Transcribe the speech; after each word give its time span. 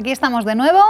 aquí 0.00 0.12
estamos 0.12 0.46
de 0.46 0.54
nuevo, 0.54 0.82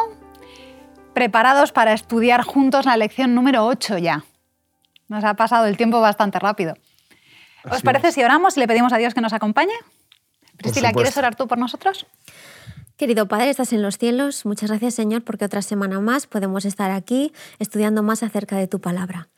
preparados 1.14 1.72
para 1.72 1.92
estudiar 1.92 2.44
juntos 2.44 2.86
la 2.86 2.96
lección 2.96 3.34
número 3.34 3.66
8 3.66 3.98
ya. 3.98 4.24
Nos 5.08 5.24
ha 5.24 5.34
pasado 5.34 5.66
el 5.66 5.76
tiempo 5.76 6.00
bastante 6.00 6.38
rápido. 6.38 6.74
¿Os 7.64 7.72
Así 7.72 7.82
parece 7.82 8.08
es. 8.08 8.14
si 8.14 8.22
oramos 8.22 8.56
y 8.56 8.60
le 8.60 8.68
pedimos 8.68 8.92
a 8.92 8.98
Dios 8.98 9.12
que 9.12 9.20
nos 9.20 9.32
acompañe? 9.32 9.72
Priscila, 10.56 10.92
¿quieres 10.92 11.16
orar 11.16 11.34
tú 11.34 11.48
por 11.48 11.58
nosotros? 11.58 12.06
Querido 12.96 13.26
Padre, 13.26 13.50
estás 13.50 13.72
en 13.72 13.82
los 13.82 13.98
cielos. 13.98 14.46
Muchas 14.46 14.70
gracias, 14.70 14.94
Señor, 14.94 15.24
porque 15.24 15.44
otra 15.44 15.62
semana 15.62 15.98
más 15.98 16.28
podemos 16.28 16.64
estar 16.64 16.92
aquí 16.92 17.32
estudiando 17.58 18.04
más 18.04 18.22
acerca 18.22 18.58
de 18.58 18.68
tu 18.68 18.80
palabra. 18.80 19.28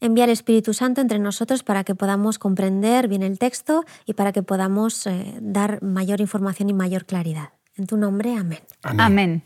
Envía 0.00 0.24
el 0.24 0.30
Espíritu 0.30 0.74
Santo 0.74 1.00
entre 1.00 1.18
nosotros 1.18 1.64
para 1.64 1.82
que 1.82 1.96
podamos 1.96 2.38
comprender 2.38 3.08
bien 3.08 3.24
el 3.24 3.40
texto 3.40 3.84
y 4.06 4.12
para 4.12 4.30
que 4.30 4.44
podamos 4.44 5.08
eh, 5.08 5.34
dar 5.40 5.82
mayor 5.82 6.20
información 6.20 6.68
y 6.68 6.72
mayor 6.72 7.04
claridad. 7.04 7.57
En 7.78 7.86
tu 7.86 7.96
nombre, 7.96 8.36
amén. 8.36 8.60
Amén. 8.82 9.42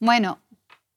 Bueno, 0.00 0.40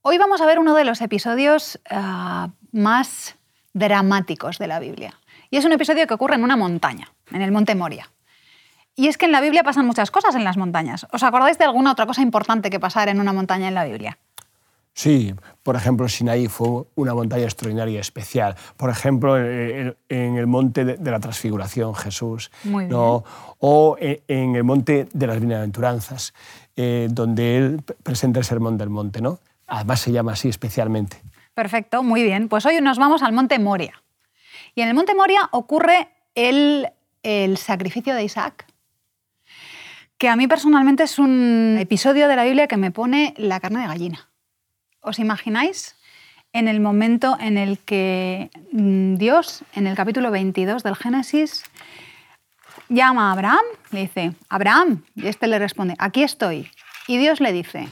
hoy 0.02 0.17
vamos 0.17 0.42
a 0.42 0.47
ver 0.47 0.58
uno 0.58 0.73
de 0.73 0.83
los 0.83 1.00
episodios 1.00 1.80
ah, 1.92 2.50
más 2.72 3.38
dramáticos 3.73 4.58
de 4.58 4.67
la 4.67 4.80
Biblia. 4.80 5.14
Y 5.52 5.58
es 5.58 5.66
un 5.66 5.73
episodio 5.73 6.08
que 6.08 6.16
ocurre 6.16 6.36
en 6.36 6.44
una 6.44 6.58
montaña, 6.58 7.14
en 7.31 7.44
el 7.44 7.52
Monte 7.52 7.75
Moria. 7.75 8.09
Y 8.95 9.09
es 9.09 9.17
que 9.17 9.25
en 9.25 9.31
la 9.31 9.42
Biblia 9.42 9.64
pasan 9.64 9.86
muchas 9.86 10.09
cosas 10.09 10.33
en 10.33 10.44
las 10.44 10.58
montañas. 10.58 11.05
¿Os 11.11 11.22
acordáis 11.22 11.59
de 11.59 11.66
alguna 11.66 11.92
otra 11.92 12.08
cosa 12.08 12.23
importante 12.23 12.72
que 12.72 12.80
pasara 12.80 13.11
en 13.11 13.20
una 13.20 13.33
montaña 13.33 13.67
en 13.67 13.75
la 13.75 13.86
Biblia? 13.86 14.17
Sí, 14.97 15.35
por 15.61 15.75
ejemplo, 15.75 16.07
Sinaí 16.07 16.47
fue 16.47 16.85
una 16.95 17.13
montaña 17.13 17.43
extraordinaria 17.43 17.95
y 17.95 17.97
especial. 17.97 18.55
Por 18.77 18.89
ejemplo, 18.89 19.37
en 19.37 19.93
el 20.09 20.47
monte 20.47 20.85
de 20.85 21.11
la 21.11 21.19
Transfiguración, 21.19 21.93
Jesús. 21.95 22.49
Muy 22.63 22.87
¿no? 22.87 23.25
O 23.59 23.97
en 23.99 24.55
el 24.55 24.63
monte 24.63 25.09
de 25.11 25.27
las 25.27 25.41
Bienaventuranzas, 25.41 26.33
eh, 26.77 27.09
donde 27.11 27.57
él 27.57 27.81
presenta 28.03 28.39
el 28.39 28.45
Sermón 28.45 28.77
del 28.77 28.89
Monte. 28.89 29.19
¿no? 29.19 29.39
Además 29.67 29.99
se 29.99 30.13
llama 30.13 30.31
así 30.31 30.47
especialmente. 30.47 31.17
Perfecto, 31.53 32.02
muy 32.02 32.23
bien. 32.23 32.47
Pues 32.47 32.65
hoy 32.65 32.80
nos 32.80 32.97
vamos 32.97 33.21
al 33.21 33.33
Monte 33.33 33.59
Moria. 33.59 34.02
Y 34.75 34.81
en 34.81 34.87
el 34.87 34.93
Monte 34.93 35.13
Moria 35.13 35.49
ocurre 35.52 36.07
el, 36.35 36.87
el 37.21 37.57
sacrificio 37.57 38.15
de 38.15 38.23
Isaac, 38.23 38.65
que 40.17 40.30
a 40.30 40.37
mí 40.37 40.47
personalmente 40.47 41.03
es 41.03 41.19
un 41.19 41.75
episodio 41.81 42.30
de 42.30 42.37
la 42.37 42.45
Biblia 42.45 42.67
que 42.67 42.77
me 42.77 42.91
pone 42.91 43.33
la 43.35 43.59
carne 43.59 43.81
de 43.81 43.87
gallina. 43.87 44.30
¿Os 45.06 45.20
imagináis 45.20 45.95
en 46.52 46.67
el 46.67 46.80
momento 46.80 47.38
en 47.39 47.59
el 47.59 47.78
que 47.78 48.50
mm, 48.72 49.16
Dios, 49.17 49.64
en 49.75 49.86
el 49.86 49.95
capítulo 49.95 50.31
22 50.31 50.81
del 50.81 50.95
Génesis, 50.95 51.64
llama 52.89 53.30
a 53.30 53.33
Abraham, 53.33 53.66
le 53.92 54.00
dice, 54.02 54.33
Abraham, 54.50 55.03
y 55.14 55.28
este 55.28 55.45
le 55.45 55.59
responde, 55.59 55.94
aquí 55.99 56.23
estoy. 56.23 56.71
Y 57.08 57.17
Dios 57.17 57.39
le 57.39 57.54
dice, 57.54 57.88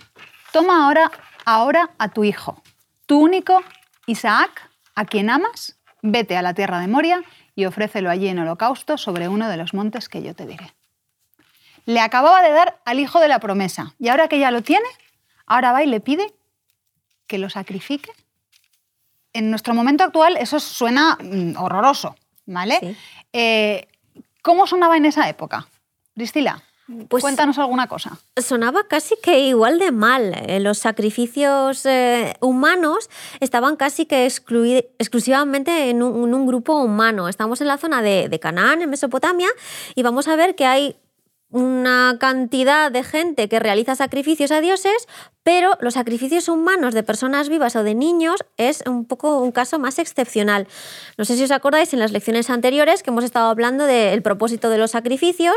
toma 0.51 0.87
ahora, 0.87 1.11
ahora 1.45 1.91
a 1.99 2.09
tu 2.09 2.23
hijo, 2.23 2.63
tu 3.05 3.19
único 3.19 3.61
Isaac, 4.07 4.71
a 4.95 5.05
quien 5.05 5.29
amas, 5.29 5.77
vete 6.01 6.35
a 6.35 6.41
la 6.41 6.55
tierra 6.55 6.79
de 6.79 6.87
Moria 6.87 7.23
y 7.53 7.65
ofrécelo 7.65 8.09
allí 8.09 8.27
en 8.27 8.39
holocausto 8.39 8.97
sobre 8.97 9.27
uno 9.27 9.49
de 9.49 9.57
los 9.57 9.75
montes 9.75 10.09
que 10.09 10.23
yo 10.23 10.33
te 10.33 10.47
diré. 10.47 10.73
Le 11.85 11.99
acababa 11.99 12.41
de 12.41 12.51
dar 12.51 12.81
al 12.85 12.99
hijo 12.99 13.19
de 13.19 13.27
la 13.27 13.37
promesa 13.37 13.93
y 13.99 14.07
ahora 14.07 14.27
que 14.27 14.39
ya 14.39 14.49
lo 14.49 14.63
tiene, 14.63 14.87
ahora 15.45 15.73
va 15.73 15.83
y 15.83 15.87
le 15.87 15.99
pide 15.99 16.33
que 17.33 17.39
lo 17.39 17.49
sacrifique. 17.49 18.11
En 19.33 19.49
nuestro 19.49 19.73
momento 19.73 20.03
actual 20.03 20.37
eso 20.37 20.59
suena 20.59 21.17
mm, 21.19 21.57
horroroso, 21.57 22.15
¿vale? 22.45 22.77
Sí. 22.79 22.95
Eh, 23.33 23.87
¿Cómo 24.43 24.67
sonaba 24.67 24.97
en 24.97 25.05
esa 25.05 25.27
época? 25.27 25.67
Priscila, 26.13 26.61
Pues- 27.09 27.23
cuéntanos 27.23 27.57
alguna 27.57 27.87
cosa. 27.87 28.19
Sonaba 28.37 28.87
casi 28.87 29.15
que 29.23 29.39
igual 29.47 29.79
de 29.79 29.91
mal. 29.91 30.35
Eh, 30.47 30.59
Los 30.59 30.77
sacrificios 30.77 31.87
eh, 31.87 32.35
humanos 32.39 33.09
estaban 33.39 33.77
casi 33.77 34.05
que 34.05 34.27
exclusivamente 34.27 35.89
en 35.89 36.03
un, 36.03 36.27
en 36.27 36.35
un 36.35 36.45
grupo 36.45 36.75
humano. 36.75 37.27
Estamos 37.29 37.61
en 37.61 37.67
la 37.67 37.79
zona 37.79 38.03
de, 38.03 38.29
de 38.29 38.39
Canaán, 38.39 38.83
en 38.83 38.91
Mesopotamia, 38.91 39.47
y 39.95 40.03
vamos 40.03 40.27
a 40.27 40.35
ver 40.35 40.53
que 40.53 40.67
hay 40.67 40.95
una 41.53 42.17
cantidad 42.19 42.91
de 42.91 43.03
gente 43.03 43.47
que 43.47 43.59
realiza 43.59 43.95
sacrificios 43.95 44.51
a 44.51 44.59
dioses, 44.59 45.07
pero 45.43 45.77
los 45.81 45.93
sacrificios 45.93 46.49
humanos 46.49 46.95
de 46.95 47.03
personas 47.03 47.47
vivas 47.47 47.75
o 47.75 47.83
de 47.83 47.93
niños 47.93 48.43
es 48.57 48.83
un 48.87 49.05
poco 49.05 49.37
un 49.37 49.51
caso 49.51 49.77
más 49.77 49.99
excepcional. 49.99 50.67
No 51.15 51.25
sé 51.25 51.37
si 51.37 51.43
os 51.43 51.51
acordáis 51.51 51.93
en 51.93 51.99
las 51.99 52.11
lecciones 52.11 52.49
anteriores 52.49 53.03
que 53.03 53.11
hemos 53.11 53.23
estado 53.23 53.49
hablando 53.49 53.85
del 53.85 54.23
propósito 54.23 54.69
de 54.69 54.79
los 54.79 54.91
sacrificios, 54.91 55.55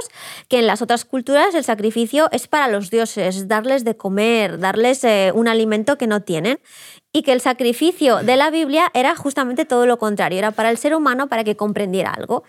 que 0.49 0.59
en 0.59 0.67
las 0.67 0.83
otras 0.83 1.07
culturas 1.07 1.55
el 1.55 1.65
sacrificio 1.65 2.28
es 2.31 2.47
para 2.47 2.69
los 2.69 2.91
dioses, 2.91 3.49
darles 3.49 3.83
de 3.84 3.97
comer, 3.97 4.59
darles 4.59 5.03
eh, 5.03 5.33
un 5.34 5.49
alimento 5.49 5.97
que 5.97 6.07
no 6.07 6.21
tienen. 6.21 6.61
Y 7.11 7.23
que 7.23 7.33
el 7.33 7.41
sacrificio 7.41 8.19
de 8.19 8.37
la 8.37 8.51
Biblia 8.51 8.91
era 8.93 9.17
justamente 9.17 9.65
todo 9.65 9.87
lo 9.87 9.97
contrario, 9.99 10.39
era 10.39 10.51
para 10.51 10.71
el 10.71 10.77
ser 10.77 10.95
humano 10.95 11.28
para 11.28 11.45
que 11.45 11.57
comprendiera 11.57 12.11
algo. 12.11 12.45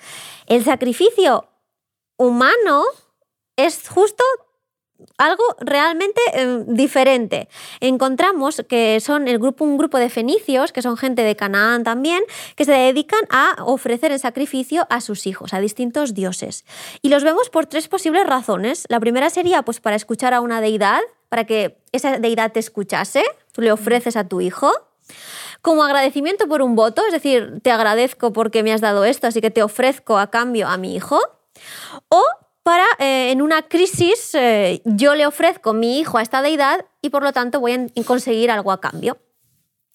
El 0.47 0.65
sacrificio 0.65 1.47
humano 2.17 2.83
es 3.57 3.89
justo 3.89 4.23
algo 5.17 5.43
realmente 5.59 6.21
eh, 6.33 6.63
diferente. 6.67 7.49
Encontramos 7.79 8.63
que 8.67 8.99
son 8.99 9.27
el 9.27 9.39
grupo, 9.39 9.63
un 9.63 9.77
grupo 9.77 9.97
de 9.97 10.09
fenicios, 10.09 10.71
que 10.71 10.81
son 10.81 10.97
gente 10.97 11.23
de 11.23 11.35
Canaán 11.35 11.83
también, 11.83 12.23
que 12.55 12.65
se 12.65 12.71
dedican 12.71 13.21
a 13.29 13.63
ofrecer 13.63 14.11
el 14.11 14.19
sacrificio 14.19 14.87
a 14.89 15.01
sus 15.01 15.27
hijos, 15.27 15.53
a 15.53 15.59
distintos 15.59 16.13
dioses. 16.13 16.65
Y 17.01 17.09
los 17.09 17.23
vemos 17.23 17.49
por 17.49 17.65
tres 17.65 17.87
posibles 17.87 18.25
razones. 18.25 18.85
La 18.89 18.99
primera 18.99 19.29
sería 19.29 19.61
pues, 19.63 19.79
para 19.79 19.95
escuchar 19.95 20.33
a 20.33 20.41
una 20.41 20.61
deidad, 20.61 21.01
para 21.29 21.45
que 21.45 21.77
esa 21.91 22.19
deidad 22.19 22.51
te 22.51 22.59
escuchase, 22.59 23.23
tú 23.51 23.61
le 23.61 23.71
ofreces 23.71 24.15
a 24.15 24.27
tu 24.27 24.41
hijo. 24.41 24.71
Como 25.61 25.83
agradecimiento 25.83 26.47
por 26.47 26.61
un 26.61 26.75
voto, 26.75 27.03
es 27.05 27.11
decir, 27.11 27.59
te 27.61 27.71
agradezco 27.71 28.31
porque 28.31 28.63
me 28.63 28.73
has 28.73 28.81
dado 28.81 29.05
esto, 29.05 29.27
así 29.27 29.41
que 29.41 29.51
te 29.51 29.63
ofrezco 29.63 30.17
a 30.17 30.29
cambio 30.29 30.67
a 30.67 30.77
mi 30.77 30.95
hijo. 30.95 31.19
O 32.09 32.23
para, 32.67 32.85
eh, 32.99 33.31
en 33.31 33.41
una 33.41 33.61
crisis, 33.61 34.31
eh, 34.35 34.81
yo 34.83 35.15
le 35.15 35.25
ofrezco 35.25 35.71
mi 35.71 35.99
hijo 35.99 36.17
a 36.17 36.21
esta 36.21 36.41
deidad 36.41 36.83
y 37.01 37.11
por 37.11 37.23
lo 37.23 37.31
tanto 37.31 37.61
voy 37.61 37.71
a 37.71 38.03
conseguir 38.03 38.51
algo 38.51 38.73
a 38.73 38.81
cambio. 38.81 39.19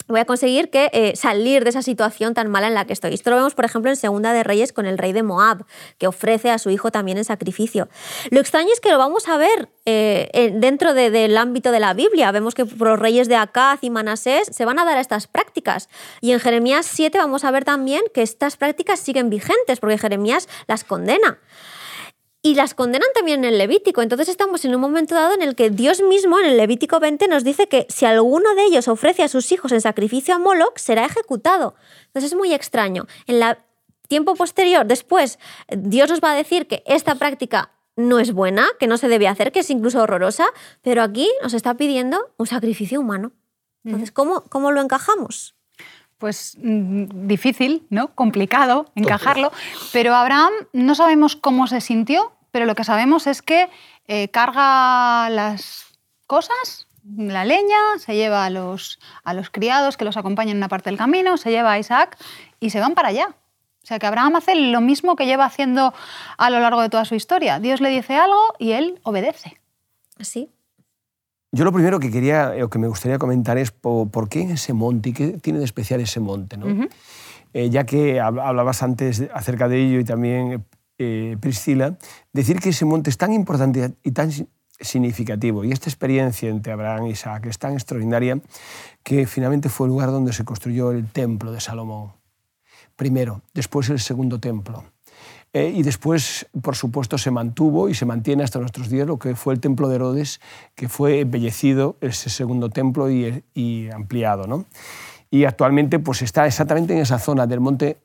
Voy 0.07 0.19
a 0.19 0.25
conseguir 0.25 0.71
que 0.71 0.89
eh, 0.91 1.15
salir 1.15 1.63
de 1.63 1.69
esa 1.69 1.83
situación 1.83 2.33
tan 2.33 2.49
mala 2.49 2.67
en 2.67 2.73
la 2.73 2.85
que 2.85 2.93
estoy. 2.93 3.13
Esto 3.13 3.29
lo 3.29 3.35
vemos, 3.35 3.53
por 3.53 3.63
ejemplo, 3.65 3.91
en 3.91 3.95
Segunda 3.95 4.33
de 4.33 4.41
Reyes 4.43 4.73
con 4.73 4.87
el 4.87 4.97
rey 4.97 5.13
de 5.13 5.21
Moab, 5.21 5.65
que 5.99 6.07
ofrece 6.07 6.49
a 6.49 6.57
su 6.57 6.71
hijo 6.71 6.89
también 6.89 7.19
en 7.19 7.25
sacrificio. 7.25 7.89
Lo 8.31 8.39
extraño 8.39 8.69
es 8.73 8.79
que 8.81 8.89
lo 8.89 8.97
vamos 8.97 9.27
a 9.27 9.37
ver 9.37 9.69
en- 9.85 10.59
dentro 10.59 10.95
de- 10.95 11.11
del 11.11 11.37
ámbito 11.37 11.71
de 11.71 11.79
la 11.79 11.93
Biblia. 11.93 12.31
Vemos 12.31 12.55
que 12.55 12.65
los 12.65 12.97
reyes 12.99 13.27
de 13.27 13.35
Acaz 13.35 13.83
y 13.83 13.91
Manasés 13.91 14.47
se 14.51 14.65
van 14.65 14.79
a 14.79 14.83
dar 14.85 14.97
estas 14.97 15.27
prácticas. 15.27 15.89
Y 16.21 16.31
en 16.31 16.39
Jeremías 16.39 16.87
7 16.87 17.19
vamos 17.19 17.43
a 17.43 17.51
ver 17.51 17.65
también 17.65 18.01
que 18.15 18.23
estas 18.23 18.57
prácticas 18.57 18.99
siguen 18.99 19.29
vigentes, 19.29 19.79
porque 19.79 19.99
Jeremías 19.99 20.49
las 20.67 20.83
condena. 20.83 21.37
Y 22.45 22.55
las 22.55 22.73
condenan 22.73 23.07
también 23.15 23.45
en 23.45 23.53
el 23.53 23.57
Levítico. 23.57 24.01
Entonces 24.01 24.27
estamos 24.27 24.65
en 24.65 24.75
un 24.75 24.81
momento 24.81 25.15
dado 25.15 25.33
en 25.33 25.41
el 25.41 25.55
que 25.55 25.69
Dios 25.69 26.01
mismo, 26.01 26.39
en 26.39 26.45
el 26.45 26.57
Levítico 26.57 26.99
20, 26.99 27.29
nos 27.29 27.45
dice 27.45 27.67
que 27.67 27.87
si 27.89 28.05
alguno 28.05 28.53
de 28.53 28.65
ellos 28.65 28.89
ofrece 28.89 29.23
a 29.23 29.29
sus 29.29 29.49
hijos 29.53 29.71
en 29.71 29.79
sacrificio 29.79 30.35
a 30.35 30.39
Moloch, 30.39 30.77
será 30.77 31.05
ejecutado. 31.05 31.75
Entonces 32.07 32.33
es 32.33 32.37
muy 32.37 32.53
extraño. 32.53 33.07
En 33.27 33.41
el 33.41 33.55
tiempo 34.09 34.35
posterior, 34.35 34.85
después, 34.85 35.39
Dios 35.69 36.09
nos 36.09 36.19
va 36.19 36.33
a 36.33 36.35
decir 36.35 36.67
que 36.67 36.83
esta 36.85 37.15
práctica 37.15 37.71
no 37.95 38.19
es 38.19 38.33
buena, 38.33 38.67
que 38.77 38.87
no 38.87 38.97
se 38.97 39.07
debe 39.07 39.29
hacer, 39.29 39.53
que 39.53 39.59
es 39.61 39.69
incluso 39.69 40.01
horrorosa, 40.01 40.45
pero 40.81 41.01
aquí 41.01 41.31
nos 41.41 41.53
está 41.53 41.75
pidiendo 41.75 42.33
un 42.37 42.47
sacrificio 42.47 42.99
humano. 42.99 43.31
Entonces, 43.85 44.11
¿cómo, 44.11 44.43
cómo 44.49 44.71
lo 44.71 44.81
encajamos? 44.81 45.55
Pues 46.17 46.57
mm, 46.61 47.27
difícil, 47.27 47.85
¿no? 47.89 48.13
Complicado 48.15 48.91
encajarlo. 48.95 49.51
Pero 49.91 50.15
Abraham 50.15 50.51
no 50.71 50.95
sabemos 50.95 51.35
cómo 51.35 51.67
se 51.67 51.81
sintió, 51.81 52.33
pero 52.51 52.65
lo 52.65 52.75
que 52.75 52.83
sabemos 52.83 53.27
es 53.27 53.41
que 53.41 53.69
eh, 54.07 54.29
carga 54.29 55.29
las 55.29 55.85
cosas, 56.27 56.87
la 57.03 57.45
leña, 57.45 57.77
se 57.97 58.15
lleva 58.15 58.45
a 58.45 58.49
los, 58.49 58.99
a 59.23 59.33
los 59.33 59.49
criados 59.49 59.97
que 59.97 60.05
los 60.05 60.17
acompañan 60.17 60.51
en 60.51 60.57
una 60.57 60.69
parte 60.69 60.89
del 60.89 60.97
camino, 60.97 61.37
se 61.37 61.51
lleva 61.51 61.73
a 61.73 61.79
Isaac 61.79 62.17
y 62.59 62.69
se 62.69 62.79
van 62.79 62.93
para 62.93 63.09
allá. 63.09 63.35
O 63.83 63.85
sea 63.85 63.99
que 63.99 64.05
Abraham 64.05 64.37
hace 64.37 64.55
lo 64.55 64.79
mismo 64.79 65.17
que 65.17 65.25
lleva 65.25 65.43
haciendo 65.43 65.93
a 66.37 66.49
lo 66.49 66.59
largo 66.61 66.81
de 66.81 66.89
toda 66.89 67.03
su 67.03 67.15
historia. 67.15 67.59
Dios 67.59 67.81
le 67.81 67.89
dice 67.89 68.15
algo 68.15 68.55
y 68.57 68.71
él 68.71 68.99
obedece. 69.03 69.59
Así. 70.17 70.49
Yo 71.55 71.63
lo 71.65 71.71
primero 71.71 71.99
que 71.99 72.09
quería 72.09 72.51
o 72.63 72.69
que 72.69 72.79
me 72.79 72.87
gustaría 72.87 73.19
comentar 73.19 73.57
es 73.59 73.69
po- 73.71 74.09
por, 74.09 74.27
qué 74.27 74.41
ese 74.41 74.73
monte 74.73 75.09
y 75.09 75.13
qué 75.13 75.27
tiene 75.39 75.59
de 75.59 75.65
especial 75.65 76.01
ese 76.01 76.19
monte. 76.19 76.57
¿no? 76.57 76.65
Eh, 77.53 77.69
ya 77.69 77.85
que 77.85 78.19
hab- 78.19 78.41
hablabas 78.41 78.81
antes 78.81 79.23
acerca 79.33 79.67
de 79.69 79.77
ello 79.79 79.99
y 79.99 80.03
también 80.03 80.65
eh, 80.97 81.37
Priscila, 81.39 81.95
decir 82.33 82.59
que 82.59 82.69
ese 82.69 82.85
monte 82.85 83.11
es 83.11 83.17
tan 83.17 83.31
importante 83.33 83.93
y 84.03 84.11
tan 84.11 84.31
si- 84.31 84.47
significativo 84.79 85.63
y 85.63 85.71
esta 85.71 85.89
experiencia 85.89 86.49
entre 86.49 86.73
Abraham 86.73 87.05
y 87.05 87.11
Isaac 87.11 87.45
es 87.45 87.59
tan 87.59 87.73
extraordinaria 87.73 88.41
que 89.03 89.27
finalmente 89.27 89.69
fue 89.69 89.85
el 89.85 89.91
lugar 89.91 90.09
donde 90.09 90.33
se 90.33 90.43
construyó 90.43 90.89
el 90.91 91.05
templo 91.07 91.51
de 91.51 91.61
Salomón. 91.61 92.13
Primero, 92.95 93.41
después 93.53 93.89
el 93.89 93.99
segundo 93.99 94.39
templo. 94.39 94.83
Eh, 95.55 95.71
y 95.75 95.83
después, 95.83 96.47
por 96.63 96.75
supuesto, 96.75 97.19
se 97.19 97.29
mantuvo 97.29 97.87
y 97.87 97.93
se 97.93 98.07
mantiene 98.07 98.43
hasta 98.43 98.57
nuestros 98.59 98.89
días 98.89 99.05
lo 99.05 99.19
que 99.19 99.35
fue 99.35 99.53
el 99.53 99.59
templo 99.59 99.87
de 99.87 99.95
Herodes, 99.95 100.41
que 100.73 100.89
fue 100.89 101.19
embellecido, 101.19 101.95
ese 102.01 102.31
segundo 102.31 102.69
templo, 102.69 103.09
y, 103.09 103.89
ampliado. 103.93 104.47
¿no? 104.47 104.65
Y 105.29 105.45
actualmente 105.45 105.99
pues, 105.99 106.23
está 106.23 106.47
exactamente 106.47 106.93
en 106.93 106.99
esa 106.99 107.19
zona 107.19 107.45
del 107.45 107.59
monte 107.59 107.97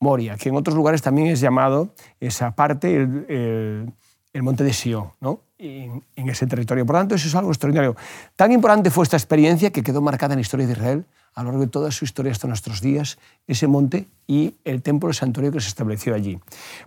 Moria, 0.00 0.36
que 0.36 0.48
en 0.48 0.56
otros 0.56 0.74
lugares 0.74 1.00
también 1.00 1.28
es 1.28 1.40
llamado 1.40 1.90
esa 2.18 2.56
parte 2.56 2.96
el, 2.96 4.42
monte 4.42 4.64
de 4.64 4.72
Sion, 4.72 5.12
¿no? 5.20 5.40
En, 5.58 6.02
en, 6.16 6.28
ese 6.30 6.46
territorio. 6.46 6.86
Por 6.86 6.96
tanto, 6.96 7.14
eso 7.14 7.28
es 7.28 7.34
algo 7.34 7.50
extraordinario. 7.50 7.94
Tan 8.34 8.50
importante 8.50 8.90
fue 8.90 9.04
esta 9.04 9.18
experiencia 9.18 9.70
que 9.70 9.82
quedó 9.82 10.00
marcada 10.00 10.32
en 10.32 10.38
la 10.38 10.40
historia 10.40 10.66
de 10.66 10.72
Israel 10.72 11.04
a 11.34 11.42
lo 11.42 11.50
largo 11.50 11.64
de 11.64 11.70
toda 11.70 11.90
su 11.90 12.04
historia 12.04 12.32
hasta 12.32 12.48
nuestros 12.48 12.80
días, 12.80 13.18
ese 13.46 13.66
monte 13.66 14.08
y 14.26 14.56
el 14.64 14.82
templo, 14.82 15.08
el 15.08 15.14
santuario 15.14 15.52
que 15.52 15.60
se 15.60 15.68
estableció 15.68 16.14
allí. 16.14 16.40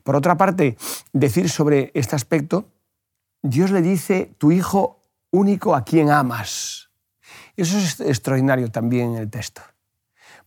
Por 0.04 0.16
otra 0.16 0.38
parte, 0.38 0.78
decir 1.12 1.50
sobre 1.50 1.92
este 1.94 2.16
aspecto, 2.16 2.66
Dios 3.42 3.72
le 3.72 3.82
dice, 3.82 4.34
tu 4.38 4.52
hijo 4.52 5.00
único 5.32 5.76
a 5.76 5.84
quien 5.84 6.10
amas. 6.10 6.90
Eso 7.56 7.78
es 7.78 8.00
extraordinario 8.00 8.70
también 8.70 9.12
en 9.12 9.18
el 9.18 9.30
texto, 9.30 9.62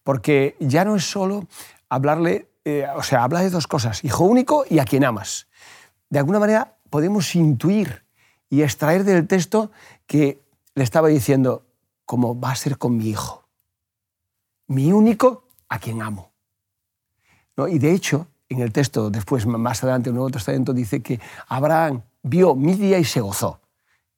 porque 0.03 0.57
ya 0.61 0.85
no 0.85 0.97
es 0.97 1.05
solo 1.05 1.47
hablarle 1.89 2.49
eh, 2.69 2.85
o 2.97 3.03
sea, 3.05 3.23
habla 3.23 3.43
de 3.43 3.51
dos 3.51 3.69
cosas, 3.69 4.03
hijo 4.03 4.25
único 4.25 4.65
y 4.69 4.81
a 4.81 4.85
quien 4.85 5.05
amas. 5.05 5.47
De 6.11 6.19
alguna 6.19 6.41
manera 6.41 6.77
podemos 6.91 7.37
intuir 7.37 8.03
y 8.51 8.63
extraer 8.63 9.05
del 9.05 9.29
texto 9.29 9.71
que 10.09 10.43
le 10.75 10.83
estaba 10.83 11.07
diciendo, 11.07 11.65
como 12.07 12.41
va 12.41 12.51
a 12.51 12.57
ser 12.57 12.77
con 12.77 12.97
mi 12.97 13.09
hijo, 13.09 13.46
mi 14.69 14.93
único 14.93 15.45
a 15.69 15.79
quien 15.79 16.03
amo. 16.03 16.33
Y 17.69 17.79
de 17.79 17.93
hecho, 17.93 18.27
en 18.49 18.61
el 18.61 18.73
texto, 18.73 19.11
después, 19.11 19.47
más 19.47 19.83
adelante, 19.83 20.11
el 20.11 20.15
Nuevo 20.15 20.31
Testamento, 20.31 20.73
dice 20.73 21.03
que 21.03 21.21
Abraham 21.49 22.03
vio 22.23 22.55
mi 22.55 22.75
día 22.75 22.99
y 22.99 23.05
se 23.05 23.21
gozó 23.21 23.61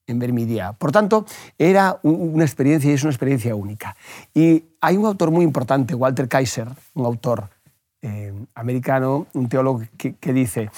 en 0.06 0.18
ver 0.18 0.32
mi 0.32 0.44
día. 0.44 0.72
Por 0.72 0.90
tanto, 0.90 1.24
era 1.56 2.00
una 2.02 2.44
experiencia 2.44 2.90
y 2.90 2.94
es 2.94 3.02
una 3.02 3.12
experiencia 3.12 3.54
única. 3.54 3.96
Y 4.34 4.64
hay 4.80 4.96
un 4.96 5.06
autor 5.06 5.30
muy 5.30 5.44
importante, 5.44 5.94
Walter 5.94 6.28
Kaiser, 6.28 6.68
un 6.94 7.06
autor 7.06 7.50
eh, 8.02 8.32
americano, 8.54 9.26
un 9.34 9.48
teólogo 9.48 9.82
que, 9.96 10.32
dice, 10.32 10.70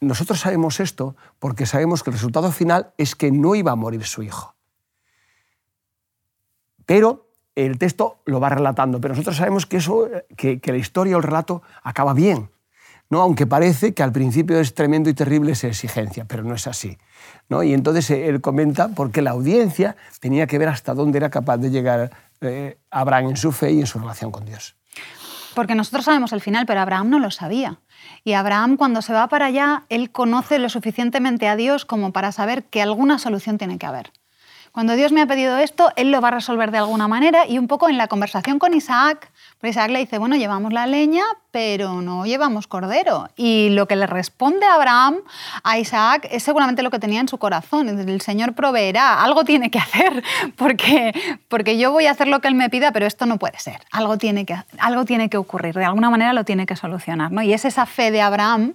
nosotros 0.00 0.40
sabemos 0.40 0.80
esto 0.80 1.16
porque 1.38 1.66
sabemos 1.66 2.02
que 2.02 2.10
el 2.10 2.14
resultado 2.14 2.50
final 2.52 2.92
es 2.98 3.14
que 3.14 3.30
no 3.30 3.54
iba 3.54 3.72
a 3.72 3.76
morir 3.76 4.04
su 4.04 4.22
hijo. 4.22 4.54
Pero 6.84 7.31
el 7.54 7.78
texto 7.78 8.18
lo 8.24 8.40
va 8.40 8.48
relatando, 8.48 9.00
pero 9.00 9.14
nosotros 9.14 9.36
sabemos 9.36 9.66
que, 9.66 9.78
eso, 9.78 10.08
que, 10.36 10.60
la 10.64 10.76
historia 10.76 11.16
o 11.16 11.18
el 11.18 11.24
relato 11.24 11.62
acaba 11.82 12.14
bien. 12.14 12.50
¿no? 13.10 13.20
aunque 13.20 13.46
parece 13.46 13.92
que 13.92 14.02
al 14.02 14.10
principio 14.10 14.58
es 14.58 14.72
tremendo 14.72 15.10
y 15.10 15.14
terrible 15.14 15.52
esa 15.52 15.66
exigencia, 15.66 16.24
pero 16.24 16.44
no 16.44 16.54
es 16.54 16.66
así. 16.66 16.96
¿no? 17.50 17.62
Y 17.62 17.74
entonces 17.74 18.08
él 18.08 18.40
comenta 18.40 18.88
porque 18.88 19.20
la 19.20 19.32
audiencia 19.32 19.96
tenía 20.18 20.46
que 20.46 20.56
ver 20.56 20.70
hasta 20.70 20.94
dónde 20.94 21.18
era 21.18 21.28
capaz 21.28 21.58
de 21.58 21.70
llegar 21.70 22.10
eh, 22.40 22.78
Abraham 22.90 23.30
en 23.30 23.36
su 23.36 23.52
fe 23.52 23.72
y 23.72 23.80
en 23.80 23.86
su 23.86 23.98
relación 23.98 24.30
con 24.30 24.46
Dios. 24.46 24.76
Porque 25.54 25.74
nosotros 25.74 26.06
sabemos 26.06 26.32
el 26.32 26.40
final, 26.40 26.64
pero 26.64 26.80
Abraham 26.80 27.10
no 27.10 27.18
lo 27.18 27.30
sabía. 27.30 27.80
Y 28.24 28.32
Abraham 28.32 28.78
cuando 28.78 29.02
se 29.02 29.12
va 29.12 29.28
para 29.28 29.46
allá, 29.46 29.84
él 29.90 30.10
conoce 30.10 30.58
lo 30.58 30.70
suficientemente 30.70 31.48
a 31.48 31.56
Dios 31.56 31.84
como 31.84 32.12
para 32.12 32.32
saber 32.32 32.64
que 32.64 32.80
alguna 32.80 33.18
solución 33.18 33.58
tiene 33.58 33.76
que 33.76 33.84
haber. 33.84 34.10
Cuando 34.72 34.96
Dios 34.96 35.12
me 35.12 35.20
ha 35.20 35.26
pedido 35.26 35.58
esto, 35.58 35.92
Él 35.96 36.10
lo 36.10 36.22
va 36.22 36.28
a 36.28 36.30
resolver 36.30 36.70
de 36.70 36.78
alguna 36.78 37.06
manera 37.06 37.46
y 37.46 37.58
un 37.58 37.68
poco 37.68 37.90
en 37.90 37.98
la 37.98 38.08
conversación 38.08 38.58
con 38.58 38.72
Isaac, 38.72 39.30
pues 39.60 39.72
Isaac 39.72 39.90
le 39.90 39.98
dice, 39.98 40.16
bueno, 40.16 40.34
llevamos 40.34 40.72
la 40.72 40.86
leña, 40.86 41.22
pero 41.50 42.00
no 42.00 42.24
llevamos 42.24 42.66
cordero. 42.66 43.28
Y 43.36 43.68
lo 43.68 43.86
que 43.86 43.96
le 43.96 44.06
responde 44.06 44.64
Abraham 44.64 45.16
a 45.62 45.78
Isaac 45.78 46.26
es 46.30 46.42
seguramente 46.42 46.82
lo 46.82 46.90
que 46.90 46.98
tenía 46.98 47.20
en 47.20 47.28
su 47.28 47.36
corazón. 47.36 47.86
El 47.90 48.22
Señor 48.22 48.54
proveerá, 48.54 49.22
algo 49.22 49.44
tiene 49.44 49.70
que 49.70 49.78
hacer, 49.78 50.24
porque, 50.56 51.12
porque 51.48 51.76
yo 51.76 51.92
voy 51.92 52.06
a 52.06 52.12
hacer 52.12 52.28
lo 52.28 52.40
que 52.40 52.48
Él 52.48 52.54
me 52.54 52.70
pida, 52.70 52.92
pero 52.92 53.04
esto 53.04 53.26
no 53.26 53.38
puede 53.38 53.58
ser. 53.58 53.82
Algo 53.90 54.16
tiene 54.16 54.46
que, 54.46 54.56
algo 54.78 55.04
tiene 55.04 55.28
que 55.28 55.36
ocurrir, 55.36 55.74
de 55.74 55.84
alguna 55.84 56.08
manera 56.08 56.32
lo 56.32 56.44
tiene 56.46 56.64
que 56.64 56.76
solucionar. 56.76 57.30
¿no? 57.30 57.42
Y 57.42 57.52
es 57.52 57.66
esa 57.66 57.84
fe 57.84 58.10
de 58.10 58.22
Abraham 58.22 58.72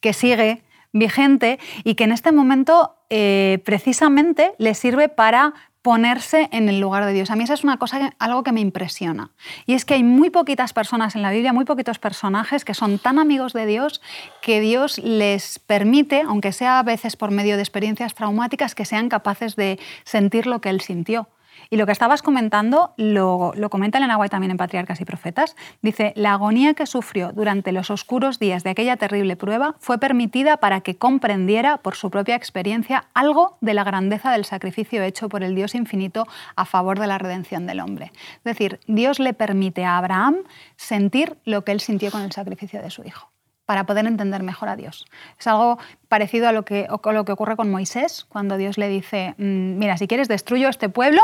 que 0.00 0.12
sigue 0.12 0.62
vigente 0.92 1.58
y 1.84 1.94
que 1.94 2.04
en 2.04 2.12
este 2.12 2.32
momento 2.32 2.97
eh, 3.10 3.60
precisamente 3.64 4.52
le 4.58 4.74
sirve 4.74 5.08
para 5.08 5.54
ponerse 5.82 6.48
en 6.52 6.68
el 6.68 6.80
lugar 6.80 7.06
de 7.06 7.12
Dios. 7.12 7.30
A 7.30 7.36
mí 7.36 7.44
esa 7.44 7.54
es 7.54 7.64
una 7.64 7.78
cosa, 7.78 8.14
algo 8.18 8.42
que 8.42 8.52
me 8.52 8.60
impresiona. 8.60 9.30
Y 9.64 9.74
es 9.74 9.84
que 9.84 9.94
hay 9.94 10.02
muy 10.02 10.28
poquitas 10.28 10.72
personas 10.72 11.16
en 11.16 11.22
la 11.22 11.30
Biblia, 11.30 11.52
muy 11.52 11.64
poquitos 11.64 11.98
personajes 11.98 12.64
que 12.64 12.74
son 12.74 12.98
tan 12.98 13.18
amigos 13.18 13.52
de 13.52 13.64
Dios 13.64 14.02
que 14.42 14.60
Dios 14.60 14.98
les 14.98 15.58
permite, 15.58 16.22
aunque 16.22 16.52
sea 16.52 16.80
a 16.80 16.82
veces 16.82 17.16
por 17.16 17.30
medio 17.30 17.56
de 17.56 17.62
experiencias 17.62 18.14
traumáticas, 18.14 18.74
que 18.74 18.84
sean 18.84 19.08
capaces 19.08 19.56
de 19.56 19.78
sentir 20.04 20.46
lo 20.46 20.60
que 20.60 20.68
Él 20.68 20.80
sintió. 20.80 21.28
Y 21.70 21.76
lo 21.76 21.86
que 21.86 21.92
estabas 21.92 22.22
comentando 22.22 22.94
lo, 22.96 23.52
lo 23.54 23.70
comenta 23.70 23.98
Elena 23.98 24.16
White 24.16 24.30
también 24.30 24.50
en 24.52 24.56
Patriarcas 24.56 25.00
y 25.00 25.04
Profetas. 25.04 25.56
Dice, 25.82 26.12
la 26.16 26.32
agonía 26.32 26.74
que 26.74 26.86
sufrió 26.86 27.32
durante 27.32 27.72
los 27.72 27.90
oscuros 27.90 28.38
días 28.38 28.64
de 28.64 28.70
aquella 28.70 28.96
terrible 28.96 29.36
prueba 29.36 29.74
fue 29.78 29.98
permitida 29.98 30.56
para 30.58 30.80
que 30.80 30.96
comprendiera 30.96 31.78
por 31.78 31.94
su 31.94 32.10
propia 32.10 32.36
experiencia 32.36 33.04
algo 33.14 33.58
de 33.60 33.74
la 33.74 33.84
grandeza 33.84 34.32
del 34.32 34.44
sacrificio 34.44 35.02
hecho 35.02 35.28
por 35.28 35.42
el 35.42 35.54
Dios 35.54 35.74
infinito 35.74 36.26
a 36.56 36.64
favor 36.64 36.98
de 36.98 37.06
la 37.06 37.18
redención 37.18 37.66
del 37.66 37.80
hombre. 37.80 38.12
Es 38.38 38.44
decir, 38.44 38.80
Dios 38.86 39.18
le 39.18 39.34
permite 39.34 39.84
a 39.84 39.98
Abraham 39.98 40.36
sentir 40.76 41.36
lo 41.44 41.64
que 41.64 41.72
él 41.72 41.80
sintió 41.80 42.10
con 42.10 42.22
el 42.22 42.32
sacrificio 42.32 42.80
de 42.82 42.90
su 42.90 43.04
hijo 43.04 43.30
para 43.68 43.84
poder 43.84 44.06
entender 44.06 44.42
mejor 44.42 44.70
a 44.70 44.76
Dios. 44.76 45.04
Es 45.38 45.46
algo 45.46 45.78
parecido 46.08 46.48
a 46.48 46.52
lo 46.52 46.64
que, 46.64 46.88
a 46.88 47.12
lo 47.12 47.24
que 47.26 47.32
ocurre 47.32 47.54
con 47.54 47.70
Moisés, 47.70 48.24
cuando 48.26 48.56
Dios 48.56 48.78
le 48.78 48.88
dice, 48.88 49.34
mm, 49.36 49.76
mira, 49.76 49.98
si 49.98 50.08
quieres 50.08 50.26
destruyo 50.26 50.70
este 50.70 50.88
pueblo 50.88 51.20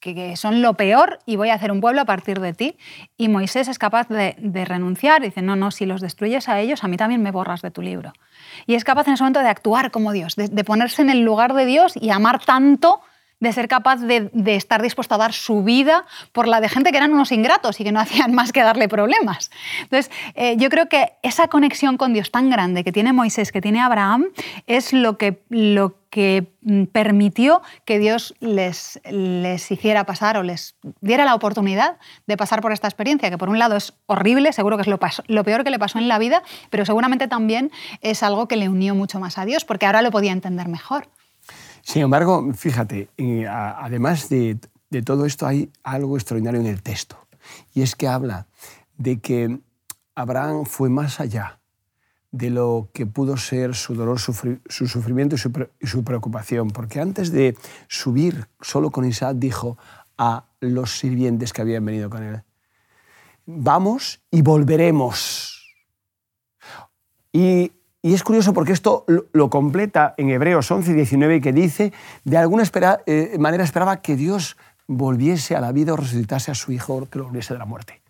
que 0.00 0.36
son 0.36 0.62
lo 0.62 0.74
peor 0.74 1.20
y 1.26 1.36
voy 1.36 1.50
a 1.50 1.54
hacer 1.54 1.70
un 1.70 1.80
pueblo 1.80 2.00
a 2.00 2.04
partir 2.04 2.40
de 2.40 2.52
ti. 2.52 2.76
Y 3.16 3.28
Moisés 3.28 3.68
es 3.68 3.78
capaz 3.78 4.08
de, 4.08 4.34
renunciar, 4.64 5.22
dice, 5.22 5.42
no, 5.42 5.56
no, 5.56 5.70
si 5.70 5.86
los 5.86 6.00
destruyes 6.00 6.48
a 6.48 6.58
ellos, 6.60 6.82
a 6.84 6.88
mí 6.88 6.96
también 6.96 7.22
me 7.22 7.30
borras 7.30 7.62
de 7.62 7.70
tu 7.70 7.82
libro. 7.82 8.12
Y 8.66 8.74
es 8.74 8.84
capaz 8.84 9.06
en 9.06 9.14
ese 9.14 9.22
momento 9.22 9.40
de 9.40 9.48
actuar 9.48 9.90
como 9.90 10.12
Dios, 10.12 10.36
de 10.36 10.64
ponerse 10.64 11.02
en 11.02 11.10
el 11.10 11.20
lugar 11.20 11.54
de 11.54 11.66
Dios 11.66 11.94
y 11.96 12.10
amar 12.10 12.44
tanto 12.44 13.00
de 13.40 13.52
ser 13.52 13.68
capaz 13.68 13.96
de, 13.96 14.30
estar 14.54 14.82
dispuesto 14.82 15.14
a 15.14 15.18
dar 15.18 15.32
su 15.32 15.64
vida 15.64 16.04
por 16.32 16.46
la 16.46 16.60
de 16.60 16.68
gente 16.68 16.90
que 16.90 16.98
eran 16.98 17.12
unos 17.12 17.32
ingratos 17.32 17.80
y 17.80 17.84
que 17.84 17.92
no 17.92 18.00
hacían 18.00 18.34
más 18.34 18.52
que 18.52 18.62
darle 18.62 18.88
problemas. 18.88 19.50
Entonces, 19.82 20.12
eh, 20.34 20.56
yo 20.58 20.68
creo 20.68 20.88
que 20.88 21.14
esa 21.22 21.48
conexión 21.48 21.96
con 21.96 22.12
Dios 22.12 22.30
tan 22.30 22.50
grande 22.50 22.84
que 22.84 22.92
tiene 22.92 23.12
Moisés, 23.12 23.50
que 23.50 23.60
tiene 23.60 23.80
Abraham, 23.80 24.26
es 24.66 24.92
lo 24.92 25.16
que, 25.16 25.42
lo 25.48 25.96
que 26.10 26.52
mm, 26.62 26.84
permitió 26.86 27.62
que 27.84 27.98
Dios 27.98 28.34
les, 28.40 29.00
les 29.10 29.70
hiciera 29.70 30.04
pasar 30.04 30.36
o 30.36 30.42
les 30.42 30.74
diera 31.00 31.24
la 31.24 31.34
oportunidad 31.34 31.98
de 32.26 32.36
pasar 32.36 32.60
por 32.60 32.72
esta 32.72 32.88
experiencia, 32.88 33.30
que 33.30 33.38
por 33.38 33.48
un 33.48 33.58
lado 33.58 33.76
es 33.76 33.94
horrible, 34.06 34.52
seguro 34.52 34.76
que 34.76 34.82
es 34.82 34.88
lo, 34.88 34.98
lo 35.28 35.44
peor 35.44 35.64
que 35.64 35.70
le 35.70 35.78
pasó 35.78 35.98
en 35.98 36.08
la 36.08 36.18
vida, 36.18 36.42
pero 36.68 36.84
seguramente 36.84 37.28
también 37.28 37.70
es 38.02 38.22
algo 38.22 38.48
que 38.48 38.56
le 38.56 38.68
unió 38.68 38.94
mucho 38.94 39.20
más 39.20 39.38
a 39.38 39.44
Dios, 39.44 39.64
porque 39.64 39.86
ahora 39.86 40.02
lo 40.02 40.10
podía 40.10 40.32
entender 40.32 40.68
mejor. 40.68 41.08
Sin 41.82 42.02
embargo, 42.02 42.52
fíjate, 42.54 43.08
además 43.48 44.28
de, 44.28 44.58
todo 45.04 45.24
esto 45.24 45.46
hay 45.46 45.70
algo 45.82 46.16
extraordinario 46.16 46.60
en 46.60 46.66
el 46.66 46.82
texto. 46.82 47.16
Y 47.72 47.82
es 47.82 47.96
que 47.96 48.06
habla 48.06 48.46
de 48.98 49.20
que 49.20 49.60
Abraham 50.14 50.66
fue 50.66 50.90
más 50.90 51.20
allá 51.20 51.59
de 52.32 52.50
lo 52.50 52.88
que 52.92 53.06
pudo 53.06 53.36
ser 53.36 53.74
su 53.74 53.94
dolor, 53.94 54.18
su 54.20 54.32
sufrimiento 54.86 55.36
y 55.36 55.38
su, 55.86 56.04
preocupación. 56.04 56.70
Porque 56.70 57.00
antes 57.00 57.32
de 57.32 57.56
subir 57.88 58.48
solo 58.60 58.90
con 58.90 59.04
Isaac 59.04 59.36
dijo 59.36 59.76
a 60.16 60.44
los 60.60 60.98
sirvientes 60.98 61.52
que 61.52 61.62
habían 61.62 61.84
venido 61.84 62.10
con 62.10 62.22
él, 62.22 62.42
vamos 63.46 64.20
y 64.30 64.42
volveremos. 64.42 65.74
Y 67.32 67.72
y 68.02 68.14
es 68.14 68.22
curioso 68.22 68.54
porque 68.54 68.72
esto 68.72 69.04
lo 69.32 69.50
completa 69.50 70.14
en 70.16 70.30
Hebreos 70.30 70.70
11 70.70 70.92
y 70.92 70.94
19, 70.94 71.40
que 71.42 71.52
dice, 71.52 71.92
de 72.24 72.38
alguna 72.38 72.64
eh, 73.06 73.36
manera 73.38 73.62
esperaba 73.62 73.98
que 73.98 74.16
Dios 74.16 74.56
volviese 74.86 75.54
a 75.54 75.60
la 75.60 75.72
vida 75.72 75.92
o 75.92 75.96
resucitase 75.96 76.50
a 76.50 76.54
su 76.54 76.72
Hijo 76.72 77.06
que 77.10 77.18
lo 77.18 77.26
volviese 77.26 77.52
de 77.52 77.58
la 77.58 77.66
muerte. 77.66 78.00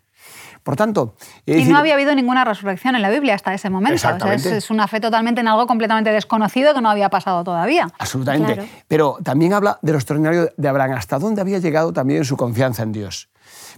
Por 0.63 0.75
tanto... 0.75 1.15
y 1.45 1.65
no 1.65 1.77
había 1.77 1.95
habido 1.95 2.13
ninguna 2.13 2.45
resurrección 2.45 2.95
en 2.95 3.01
la 3.01 3.09
Biblia 3.09 3.35
hasta 3.35 3.53
ese 3.53 3.69
momento. 3.69 4.07
es, 4.27 4.69
una 4.69 4.87
fe 4.87 4.99
totalmente 4.99 5.41
en 5.41 5.47
algo 5.47 5.65
completamente 5.67 6.11
desconocido 6.11 6.73
que 6.73 6.81
no 6.81 6.89
había 6.89 7.09
pasado 7.09 7.43
todavía. 7.43 7.87
Absolutamente. 7.97 8.69
Pero 8.87 9.17
también 9.23 9.53
habla 9.53 9.79
de 9.81 9.91
lo 9.91 9.97
extraordinario 9.97 10.49
de 10.55 10.67
Abraham, 10.67 10.93
hasta 10.93 11.17
dónde 11.17 11.41
había 11.41 11.59
llegado 11.59 11.93
también 11.93 12.25
su 12.25 12.37
confianza 12.37 12.83
en 12.83 12.91
Dios. 12.91 13.29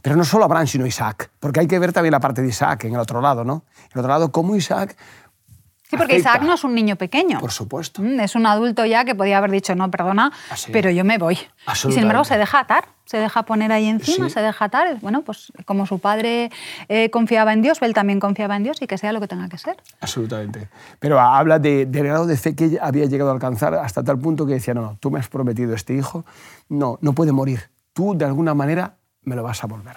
Pero 0.01 0.15
no 0.15 0.25
solo 0.25 0.45
Abraham, 0.45 0.67
sino 0.67 0.85
Isaac, 0.85 1.31
porque 1.39 1.61
hay 1.61 1.67
que 1.67 1.79
ver 1.79 1.93
también 1.93 2.11
la 2.11 2.19
parte 2.19 2.41
de 2.41 2.49
Isaac 2.49 2.83
en 2.83 2.93
el 2.93 2.99
otro 2.99 3.21
lado, 3.21 3.43
¿no? 3.43 3.63
En 3.77 3.91
el 3.93 3.99
otro 3.99 4.09
lado, 4.09 4.31
cómo 4.31 4.55
Isaac 4.55 4.97
Sí, 5.93 5.97
porque 5.97 6.13
acepta. 6.15 6.29
Isaac 6.31 6.43
no 6.43 6.53
es 6.53 6.63
un 6.63 6.75
niño 6.75 6.95
pequeño. 6.95 7.39
Por 7.39 7.51
supuesto. 7.51 8.01
Mm, 8.01 8.19
Es 8.19 8.35
un 8.35 8.45
adulto 8.45 8.85
ya 8.85 9.05
que 9.05 9.15
podía 9.15 9.37
haber 9.37 9.51
dicho, 9.51 9.75
no, 9.75 9.89
perdona, 9.91 10.31
Así. 10.49 10.71
pero 10.71 10.89
yo 10.91 11.03
me 11.03 11.17
voy. 11.17 11.35
Y 11.35 11.75
sin 11.91 11.99
embargo 11.99 12.23
se 12.23 12.37
deja 12.37 12.59
atar, 12.59 12.85
se 13.05 13.17
deja 13.17 13.43
poner 13.43 13.71
ahí 13.71 13.87
encima, 13.87 14.27
Sí. 14.27 14.33
se 14.35 14.41
deja 14.41 14.65
atar. 14.65 14.99
Bueno, 15.01 15.21
pues 15.23 15.51
como 15.65 15.85
su 15.85 15.99
padre 15.99 16.51
eh, 16.89 17.09
confiaba 17.09 17.53
en 17.53 17.61
Dios, 17.61 17.81
él 17.81 17.93
también 17.93 18.19
confiaba 18.19 18.55
en 18.55 18.63
Dios 18.63 18.81
y 18.81 18.87
que 18.87 18.97
sea 18.97 19.11
lo 19.13 19.19
que 19.21 19.27
tenga 19.27 19.47
que 19.49 19.57
ser. 19.57 19.77
Absolutamente. 20.01 20.69
Pero 20.99 21.19
habla 21.19 21.59
de, 21.59 21.85
del 21.85 22.05
grado 22.07 22.25
de 22.25 22.37
fe 22.37 22.55
que 22.55 22.77
había 22.81 23.05
llegado 23.05 23.29
a 23.29 23.33
alcanzar 23.33 23.73
hasta 23.75 24.03
tal 24.03 24.19
punto 24.19 24.45
que 24.45 24.53
decía, 24.53 24.73
no, 24.73 24.81
no, 24.81 24.97
tú 24.99 25.11
me 25.11 25.19
has 25.19 25.27
prometido 25.27 25.73
este 25.73 25.93
hijo, 25.93 26.25
no, 26.69 26.97
no 27.01 27.13
puede 27.13 27.31
morir. 27.31 27.69
Tú 27.93 28.17
de 28.17 28.25
alguna 28.25 28.53
manera 28.53 28.95
me 29.21 29.35
lo 29.35 29.43
vas 29.43 29.63
a 29.63 29.67
volver. 29.67 29.95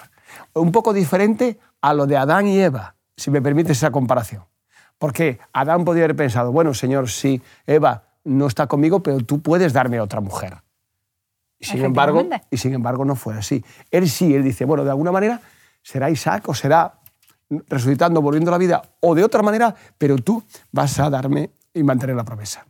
Un 0.53 0.71
poco 0.73 0.93
diferente 0.93 1.59
a 1.81 1.95
lo 1.95 2.07
de 2.07 2.17
Adán 2.17 2.47
y 2.49 2.59
Eva, 2.61 2.95
si 3.17 3.31
me 3.31 3.41
permites 3.41 3.79
esa 3.79 3.91
comparación. 3.91 4.43
Porque 4.99 5.39
Adán 5.53 5.85
podría 5.85 6.05
haber 6.05 6.17
pensado, 6.17 6.53
bueno, 6.53 6.73
Señor, 6.75 7.09
sí, 7.11 7.41
Eva 7.67 8.05
no 8.25 8.47
está 8.47 8.67
conmigo, 8.67 9.03
pero 9.03 9.19
tú 9.21 9.41
puedes 9.43 9.73
darme 9.73 10.01
otra 10.01 10.21
mujer. 10.21 10.57
Y 11.59 11.65
sin, 11.67 11.85
embargo, 11.85 12.27
y 12.51 12.57
sin 12.57 12.75
embargo 12.75 13.05
no 13.05 13.15
fue 13.17 13.35
así. 13.35 13.65
Él 13.91 14.09
sí, 14.09 14.35
él 14.35 14.43
dice, 14.43 14.65
bueno, 14.65 14.85
de 14.85 14.91
alguna 14.91 15.13
manera 15.13 15.41
será 15.83 16.11
Isaac 16.11 16.49
o 16.49 16.55
será 16.55 16.95
resucitando, 17.69 18.21
volviendo 18.21 18.51
a 18.51 18.53
la 18.53 18.59
vida, 18.59 18.83
o 19.01 19.15
de 19.15 19.23
otra 19.25 19.43
manera, 19.43 19.75
pero 19.99 20.17
tú 20.17 20.43
vas 20.73 20.99
a 20.99 21.09
darme 21.09 21.51
y 21.73 21.83
mantener 21.83 22.17
la 22.17 22.25
promesa. 22.25 22.67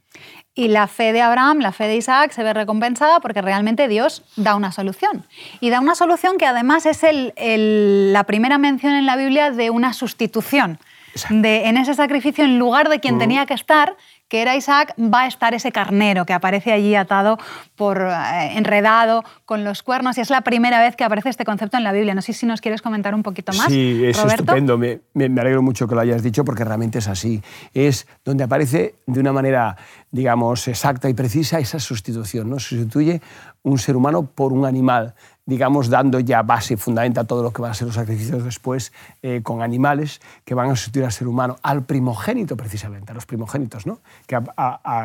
Y 0.55 0.69
la 0.69 0.87
fe 0.87 1.13
de 1.13 1.21
Abraham, 1.21 1.59
la 1.59 1.73
fe 1.73 1.85
de 1.85 1.97
Isaac 1.97 2.33
se 2.33 2.43
ve 2.43 2.53
recompensada 2.55 3.21
porque 3.21 3.43
realmente 3.43 3.89
Dios 3.89 4.23
da 4.37 4.55
una 4.57 4.73
solución. 4.73 5.25
Y 5.61 5.71
da 5.71 5.81
una 5.81 5.95
solución 5.95 6.39
que 6.39 6.47
además 6.47 6.87
es 6.87 7.03
el- 7.05 7.33
el- 7.37 8.13
la 8.13 8.25
primera 8.25 8.57
mención 8.59 8.95
en 8.95 9.05
la 9.07 9.17
Biblia 9.17 9.51
de 9.51 9.71
una 9.71 9.93
sustitución. 9.93 10.79
Exacto. 11.17 11.37
De, 11.43 11.67
en 11.69 11.77
ese 11.77 11.95
sacrificio, 11.95 12.45
en 12.45 12.59
lugar 12.59 12.89
de 12.89 13.01
quien 13.01 13.19
tenía 13.19 13.47
que 13.47 13.55
estar, 13.55 13.97
que 14.29 14.43
era 14.43 14.57
Isaac, 14.57 14.93
va 14.99 15.23
a 15.23 15.27
estar 15.29 15.55
ese 15.55 15.71
carnero 15.71 16.27
que 16.27 16.33
aparece 16.33 16.73
allí 16.73 16.95
atado, 16.97 17.39
por, 17.77 18.01
eh, 18.03 18.57
enredado, 18.57 19.25
con 19.45 19.63
los 19.65 19.83
cuernos. 19.85 20.19
Y 20.19 20.21
es 20.21 20.31
la 20.31 20.41
primera 20.41 20.81
vez 20.81 20.97
que 20.97 21.05
aparece 21.05 21.29
este 21.29 21.45
concepto 21.45 21.77
en 21.77 21.85
la 21.85 21.93
Biblia. 21.93 22.13
No 22.15 22.23
sé 22.23 22.33
si 22.33 22.45
nos 22.45 22.61
quieres 22.61 22.83
comentar 22.83 23.15
un 23.15 23.23
poquito 23.23 23.53
más. 23.53 23.67
Sí, 23.69 24.05
es 24.05 24.17
Roberto. 24.21 24.43
estupendo. 24.43 24.79
Me, 24.79 25.01
me- 25.15 25.29
me 25.29 25.41
alegro 25.41 25.63
mucho 25.63 25.87
que 25.87 25.95
lo 25.95 26.01
hayas 26.01 26.23
dicho 26.23 26.45
porque 26.45 26.65
realmente 26.65 26.99
es 26.99 27.07
así. 27.09 27.41
Es 27.73 28.07
donde 28.25 28.43
aparece 28.45 28.97
de 29.07 29.21
una 29.21 29.33
manera, 29.33 29.77
digamos, 30.11 30.67
exacta 30.69 31.09
y 31.09 31.15
precisa 31.15 31.59
esa 31.61 31.79
sustitución. 31.79 32.51
¿no? 32.51 32.59
Sustituye 32.59 33.21
un 33.63 33.79
ser 33.79 33.97
humano 33.97 34.25
por 34.27 34.53
un 34.53 34.65
animal, 34.67 35.15
digamos, 35.47 35.89
dando 35.89 36.19
ya 36.21 36.43
base 36.43 36.75
y 36.75 36.77
fundamento 36.77 37.21
a 37.21 37.25
todo 37.25 37.43
lo 37.43 37.53
que 37.53 37.63
van 37.63 37.71
a 37.71 37.75
ser 37.75 37.87
los 37.87 37.95
sacrificios 37.95 38.45
después 38.45 38.93
eh, 39.23 39.41
con 39.43 39.63
animales 39.63 40.21
que 40.45 40.55
van 40.55 40.71
a 40.71 40.77
sustituir 40.77 41.05
al 41.05 41.13
ser 41.13 41.29
humano, 41.29 41.57
al 41.63 41.85
primogénito 41.85 42.57
precisamente, 42.57 43.13
a 43.13 43.15
los 43.15 43.27
primogénitos, 43.27 43.87
¿no? 43.87 44.01
que, 44.27 44.39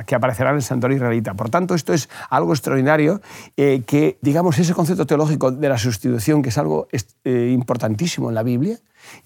que 0.08 0.16
aparecerán 0.16 0.54
en 0.54 0.58
el 0.58 0.64
santuario 0.64 0.98
israelita. 0.98 1.36
Por 1.36 1.50
tanto, 1.50 1.76
esto 1.76 1.94
es 1.94 2.10
algo 2.30 2.54
extraordinario 2.54 3.22
eh, 3.56 3.84
que, 3.86 4.18
digamos, 4.22 4.58
ese 4.58 4.74
concepto 4.74 5.06
teológico 5.06 5.52
de 5.52 5.70
la 5.70 5.78
sustitución, 5.78 6.42
que 6.42 6.50
es 6.50 6.58
algo 6.58 6.88
eh, 7.24 7.52
importantísimo 7.54 8.30
en 8.30 8.36
la 8.36 8.44
Biblia, 8.44 8.78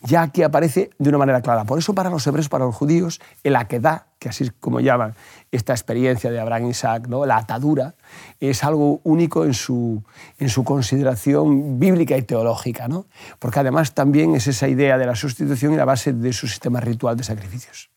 ya 0.02 0.28
que 0.30 0.44
aparece 0.44 0.90
de 0.98 1.10
una 1.10 1.18
manera 1.18 1.42
clara. 1.42 1.64
Por 1.66 1.80
eso 1.80 1.94
para 1.94 2.10
los 2.10 2.26
hebreos, 2.28 2.50
para 2.50 2.66
los 2.66 2.76
judíos, 2.76 3.22
el 3.44 3.56
aquedá, 3.56 4.08
que 4.20 4.30
así 4.30 4.46
es 4.46 4.54
como 4.60 4.80
llaman 4.80 5.14
esta 5.52 5.74
experiencia 5.74 6.32
de 6.32 6.40
Abraham 6.40 6.66
y 6.68 6.70
Isaac, 6.70 7.08
¿no? 7.08 7.26
la 7.26 7.38
atadura, 7.38 7.96
es 8.40 8.64
algo 8.64 9.00
único 9.04 9.46
en 9.46 9.54
su, 9.54 10.04
en 10.40 10.50
su 10.50 10.64
consideración 10.64 11.80
bíblica 11.80 12.18
y 12.18 12.24
teológica, 12.24 12.88
¿no? 12.88 13.06
porque 13.40 13.60
además 13.60 13.94
también 13.94 14.36
es 14.36 14.48
esa 14.48 14.68
idea 14.68 14.98
de 14.98 15.06
la 15.06 15.16
sustitución 15.16 15.74
y 15.74 15.78
la 15.78 15.86
base 15.86 16.12
de 16.14 16.34
su 16.34 16.48
sistema 16.48 16.80
ritual 16.80 17.16
de 17.18 17.24
sacrificios. 17.24 17.90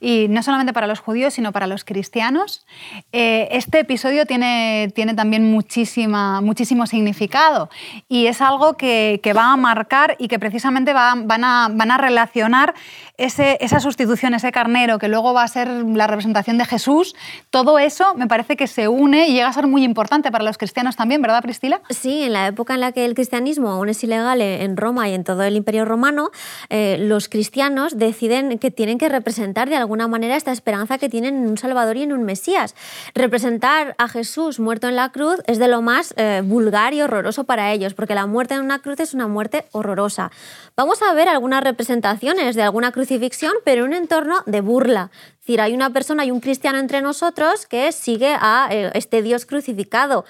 Y 0.00 0.26
no 0.30 0.42
solamente 0.42 0.72
para 0.72 0.88
los 0.88 0.98
judíos, 0.98 1.34
sino 1.34 1.52
para 1.52 1.68
los 1.68 1.84
cristianos. 1.84 2.66
Eh, 3.12 3.46
este 3.52 3.78
episodio 3.80 4.26
tiene, 4.26 4.90
tiene 4.96 5.14
también 5.14 5.48
muchísima, 5.52 6.40
muchísimo 6.40 6.86
significado 6.88 7.70
y 8.08 8.26
es 8.26 8.40
algo 8.40 8.76
que, 8.76 9.20
que 9.22 9.32
va 9.34 9.52
a 9.52 9.56
marcar 9.56 10.16
y 10.18 10.26
que 10.26 10.38
precisamente 10.40 10.92
va- 10.92 10.97
van, 11.24 11.44
a, 11.44 11.68
van 11.70 11.90
a 11.90 11.96
relacionar 11.96 12.74
ese- 13.18 13.58
esa 13.60 13.80
sustitución, 13.80 14.32
ese 14.34 14.50
carnero 14.52 14.98
que 14.98 15.08
luego 15.08 15.34
va 15.34 15.42
a 15.42 15.48
ser 15.48 15.68
la 15.68 16.06
representación 16.06 16.56
de 16.56 16.64
Jesús. 16.64 17.14
Todo 17.50 17.78
eso 17.78 18.14
me 18.14 18.26
parece 18.26 18.56
que 18.56 18.66
se 18.66 18.88
une 18.88 19.28
y 19.28 19.34
llega 19.34 19.48
a 19.48 19.52
ser 19.52 19.66
muy 19.66 19.84
importante 19.84 20.30
para 20.30 20.44
los 20.44 20.56
cristianos 20.56 20.96
también, 20.96 21.20
¿verdad, 21.20 21.42
Priscila? 21.42 21.80
Sí, 21.90 22.22
en 22.22 22.32
la 22.32 22.46
época 22.46 22.74
en 22.74 22.80
la 22.80 22.92
que 22.92 23.04
el 23.04 23.14
cristianismo 23.14 23.68
aún 23.68 23.88
es 23.88 24.02
ilegal 24.02 24.40
en 24.40 24.76
Roma 24.76 25.08
y 25.08 25.14
en 25.14 25.24
todo 25.24 25.42
el 25.42 25.56
Imperio 25.56 25.84
Romano, 25.84 26.30
eh, 26.70 26.96
los 27.00 27.28
cristianos 27.28 27.98
deciden 27.98 28.58
que 28.58 28.70
tienen 28.70 28.98
que 28.98 29.08
representar 29.08 29.68
de 29.68 29.76
alguna 29.76 30.06
manera 30.08 30.36
esta 30.36 30.52
esperanza 30.52 30.98
que 30.98 31.08
tienen 31.08 31.36
en 31.36 31.48
un 31.48 31.58
Salvador 31.58 31.96
y 31.96 32.04
en 32.04 32.12
un 32.12 32.22
Mesías. 32.22 32.74
Representar 33.14 33.94
a 33.98 34.06
Jesús 34.08 34.60
muerto 34.60 34.88
en 34.88 34.94
la 34.94 35.10
cruz 35.10 35.40
es 35.46 35.58
de 35.58 35.66
lo 35.66 35.82
más 35.82 36.14
eh, 36.16 36.42
vulgar 36.44 36.94
y 36.94 37.02
horroroso 37.02 37.44
para 37.44 37.72
ellos, 37.72 37.94
porque 37.94 38.14
la 38.14 38.26
muerte 38.26 38.54
en 38.54 38.60
una 38.60 38.78
cruz 38.78 39.00
es 39.00 39.12
una 39.12 39.26
muerte 39.26 39.64
horrorosa. 39.72 40.30
Vamos 40.76 41.02
a 41.02 41.12
ver 41.14 41.28
algunas 41.28 41.64
representaciones 41.64 42.54
de 42.54 42.62
alguna 42.62 42.92
crucifixión, 43.12 43.52
pero 43.64 43.84
en 43.84 43.88
un 43.90 43.94
entorno 43.94 44.42
de 44.46 44.60
burla. 44.60 45.10
Es 45.32 45.38
decir, 45.40 45.60
hay 45.62 45.72
una 45.74 45.90
persona, 45.90 46.24
hay 46.24 46.30
un 46.30 46.40
cristiano 46.40 46.78
entre 46.78 47.00
nosotros 47.00 47.64
que 47.66 47.90
sigue 47.92 48.34
a 48.38 48.68
eh, 48.70 48.90
este 48.94 49.22
Dios 49.22 49.46
crucificado. 49.46 50.26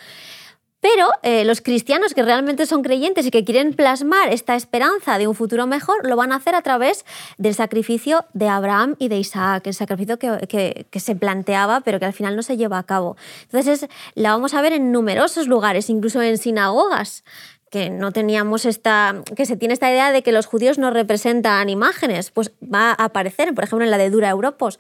Pero 0.81 1.09
eh, 1.25 1.45
los 1.45 1.61
cristianos 1.61 2.15
que 2.15 2.23
realmente 2.23 2.65
son 2.65 2.83
creyentes 2.85 3.27
y 3.27 3.33
que 3.33 3.45
quieren 3.45 3.75
plasmar 3.75 4.33
esta 4.33 4.55
esperanza 4.55 5.19
de 5.19 5.27
un 5.27 5.35
futuro 5.35 5.67
mejor, 5.67 6.07
lo 6.07 6.15
van 6.15 6.31
a 6.31 6.37
hacer 6.37 6.55
a 6.55 6.63
través 6.63 7.05
del 7.37 7.53
sacrificio 7.57 8.27
de 8.33 8.49
Abraham 8.49 8.95
y 9.01 9.09
de 9.09 9.19
Isaac, 9.19 9.67
el 9.67 9.75
sacrificio 9.75 10.21
que, 10.21 10.47
que- 10.49 10.87
que 10.89 11.01
se 11.01 11.17
planteaba, 11.17 11.81
pero 11.81 11.99
que 11.99 12.05
al 12.07 12.13
final 12.13 12.37
no 12.37 12.45
se 12.45 12.57
lleva 12.57 12.79
a 12.79 12.85
cabo. 12.85 13.17
Entonces, 13.43 13.83
es- 13.83 13.91
la 14.15 14.31
vamos 14.31 14.55
a 14.55 14.61
ver 14.63 14.73
en 14.73 14.93
numerosos 14.93 15.49
lugares, 15.49 15.91
incluso 15.91 16.23
en 16.23 16.39
sinagogas 16.39 17.25
que 17.71 17.91
no 17.91 18.13
teníamos 18.13 18.65
esta, 18.65 19.23
que 19.37 19.47
se 19.47 19.57
tiene 19.57 19.75
esta 19.75 19.91
idea 19.91 20.13
de 20.13 20.23
que 20.23 20.33
los 20.33 20.47
judíos 20.47 20.79
no 20.79 20.91
representan 20.91 21.69
imágenes, 21.69 22.31
pues 22.31 22.53
va 22.63 22.91
a 22.91 23.05
aparecer, 23.05 23.55
por 23.55 23.65
ejemplo, 23.65 23.85
en 23.85 23.91
la 23.91 23.99
de 23.99 24.11
Dura 24.11 24.29
Europos, 24.29 24.79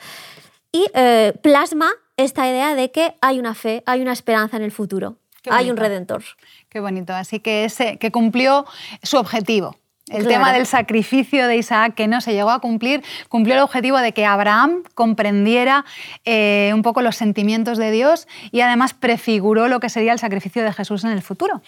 y 0.72 0.86
eh, 0.94 1.32
plasma 1.42 1.90
esta 2.16 2.48
idea 2.48 2.74
de 2.74 2.90
que 2.90 3.14
hay 3.20 3.38
una 3.38 3.54
fe, 3.54 3.82
hay 3.86 4.00
una 4.00 4.12
esperanza 4.12 4.56
en 4.56 4.62
el 4.62 4.72
futuro, 4.72 5.16
hay 5.50 5.70
un 5.70 5.76
redentor. 5.76 6.24
Qué 6.68 6.80
bonito. 6.80 7.14
Así 7.14 7.40
que, 7.40 7.64
ese, 7.64 7.96
que 7.96 8.10
cumplió 8.10 8.66
su 9.02 9.16
objetivo. 9.16 9.76
El 10.08 10.22
Claro. 10.24 10.28
tema 10.28 10.52
del 10.54 10.66
sacrificio 10.66 11.46
de 11.46 11.56
Isaac, 11.56 11.94
que 11.94 12.08
no 12.08 12.22
se 12.22 12.32
llegó 12.32 12.50
a 12.50 12.60
cumplir, 12.60 13.02
cumplió 13.28 13.56
el 13.56 13.60
objetivo 13.60 13.98
de 13.98 14.12
que 14.12 14.24
Abraham 14.24 14.82
comprendiera 14.94 15.84
eh, 16.24 16.70
un 16.74 16.80
poco 16.80 17.02
los 17.02 17.16
sentimientos 17.16 17.76
de 17.76 17.90
Dios 17.90 18.26
y 18.50 18.62
además 18.62 18.94
prefiguró 18.94 19.68
lo 19.68 19.80
que 19.80 19.90
sería 19.90 20.12
el 20.12 20.18
sacrificio 20.18 20.62
de 20.64 20.72
Jesús 20.72 21.04
en 21.04 21.10
el 21.10 21.20
futuro. 21.20 21.60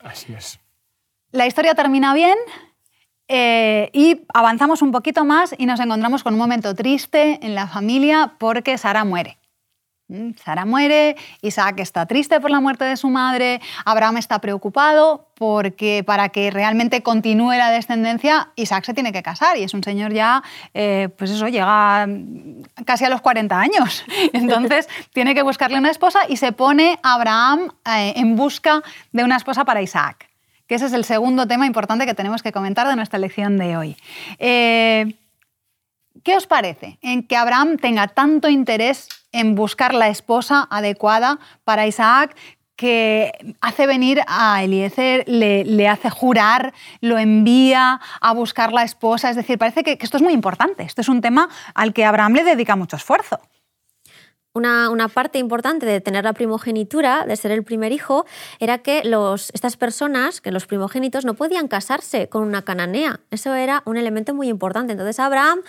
Así 0.00 0.32
es. 0.32 0.58
La 1.32 1.46
historia 1.46 1.74
termina 1.74 2.12
bien 2.12 2.36
eh, 3.26 3.88
y 3.94 4.20
avanzamos 4.34 4.82
un 4.82 4.92
poquito 4.92 5.24
más 5.24 5.54
y 5.56 5.64
nos 5.64 5.80
encontramos 5.80 6.22
con 6.22 6.34
un 6.34 6.38
momento 6.38 6.74
triste 6.74 7.38
en 7.42 7.54
la 7.54 7.66
familia 7.66 8.34
porque 8.38 8.76
Sara 8.76 9.04
muere. 9.04 9.38
Mm, 10.08 10.32
Sara 10.34 10.66
muere, 10.66 11.16
Isaac 11.40 11.80
está 11.80 12.04
triste 12.04 12.38
por 12.38 12.50
la 12.50 12.60
muerte 12.60 12.84
de 12.84 12.98
su 12.98 13.08
madre, 13.08 13.62
Abraham 13.86 14.18
está 14.18 14.40
preocupado 14.40 15.30
porque 15.34 16.04
para 16.04 16.28
que 16.28 16.50
realmente 16.50 17.02
continúe 17.02 17.52
la 17.52 17.70
descendencia, 17.70 18.50
Isaac 18.56 18.84
se 18.84 18.92
tiene 18.92 19.10
que 19.10 19.22
casar 19.22 19.56
y 19.56 19.62
es 19.62 19.72
un 19.72 19.82
señor 19.82 20.12
ya, 20.12 20.42
eh, 20.74 21.08
pues 21.16 21.30
eso, 21.30 21.48
llega 21.48 22.06
mm, 22.06 22.84
casi 22.84 23.06
a 23.06 23.08
los 23.08 23.22
40 23.22 23.58
años. 23.58 24.04
Entonces 24.34 24.86
tiene 25.14 25.34
que 25.34 25.40
buscarle 25.40 25.78
una 25.78 25.90
esposa 25.90 26.24
y 26.28 26.36
se 26.36 26.52
pone 26.52 26.98
Abraham 27.02 27.70
eh, 27.86 28.12
en 28.16 28.36
busca 28.36 28.82
de 29.12 29.24
una 29.24 29.36
esposa 29.36 29.64
para 29.64 29.80
Isaac 29.80 30.31
que 30.72 30.76
ese 30.76 30.86
es 30.86 30.94
el 30.94 31.04
segundo 31.04 31.46
tema 31.46 31.66
importante 31.66 32.06
que 32.06 32.14
tenemos 32.14 32.42
que 32.42 32.50
comentar 32.50 32.88
de 32.88 32.96
nuestra 32.96 33.18
lección 33.18 33.58
de 33.58 33.76
hoy. 33.76 33.94
Eh, 34.38 35.16
¿Qué 36.24 36.34
os 36.34 36.46
parece 36.46 36.98
en 37.02 37.24
que 37.24 37.36
Abraham 37.36 37.76
tenga 37.76 38.08
tanto 38.08 38.48
interés 38.48 39.06
en 39.32 39.54
buscar 39.54 39.92
la 39.92 40.08
esposa 40.08 40.66
adecuada 40.70 41.38
para 41.64 41.86
Isaac 41.86 42.34
que 42.74 43.54
hace 43.60 43.86
venir 43.86 44.22
a 44.26 44.64
Eliezer, 44.64 45.24
le, 45.28 45.88
hace 45.88 46.08
jurar, 46.08 46.72
lo 47.02 47.18
envía 47.18 48.00
a 48.22 48.32
buscar 48.32 48.72
la 48.72 48.82
esposa? 48.82 49.28
Es 49.28 49.36
decir, 49.36 49.58
parece 49.58 49.84
que, 49.84 49.98
que 49.98 50.06
esto 50.06 50.16
es 50.16 50.22
muy 50.22 50.32
importante. 50.32 50.84
Esto 50.84 51.02
es 51.02 51.08
un 51.10 51.20
tema 51.20 51.50
al 51.74 51.92
que 51.92 52.06
Abraham 52.06 52.32
le 52.32 52.44
dedica 52.44 52.76
mucho 52.76 52.96
esfuerzo. 52.96 53.40
Una, 54.54 54.90
una 54.90 55.08
parte 55.08 55.38
importante 55.38 55.86
de 55.86 56.00
tener 56.00 56.24
la 56.24 56.34
primogenitura, 56.34 57.24
de 57.26 57.36
ser 57.36 57.52
el 57.52 57.64
primer 57.64 57.90
hijo, 57.90 58.26
era 58.60 58.78
que 58.78 59.02
los, 59.02 59.50
estas 59.54 59.76
personas, 59.76 60.40
que 60.40 60.50
los 60.50 60.66
primogénitos, 60.66 61.24
no 61.24 61.34
podían 61.34 61.68
casarse 61.68 62.28
con 62.28 62.42
una 62.42 62.62
cananea. 62.62 63.20
Eso 63.30 63.54
era 63.54 63.82
un 63.86 63.96
elemento 63.96 64.34
muy 64.34 64.48
importante. 64.48 64.92
Entonces 64.92 65.18
Abraham, 65.18 65.60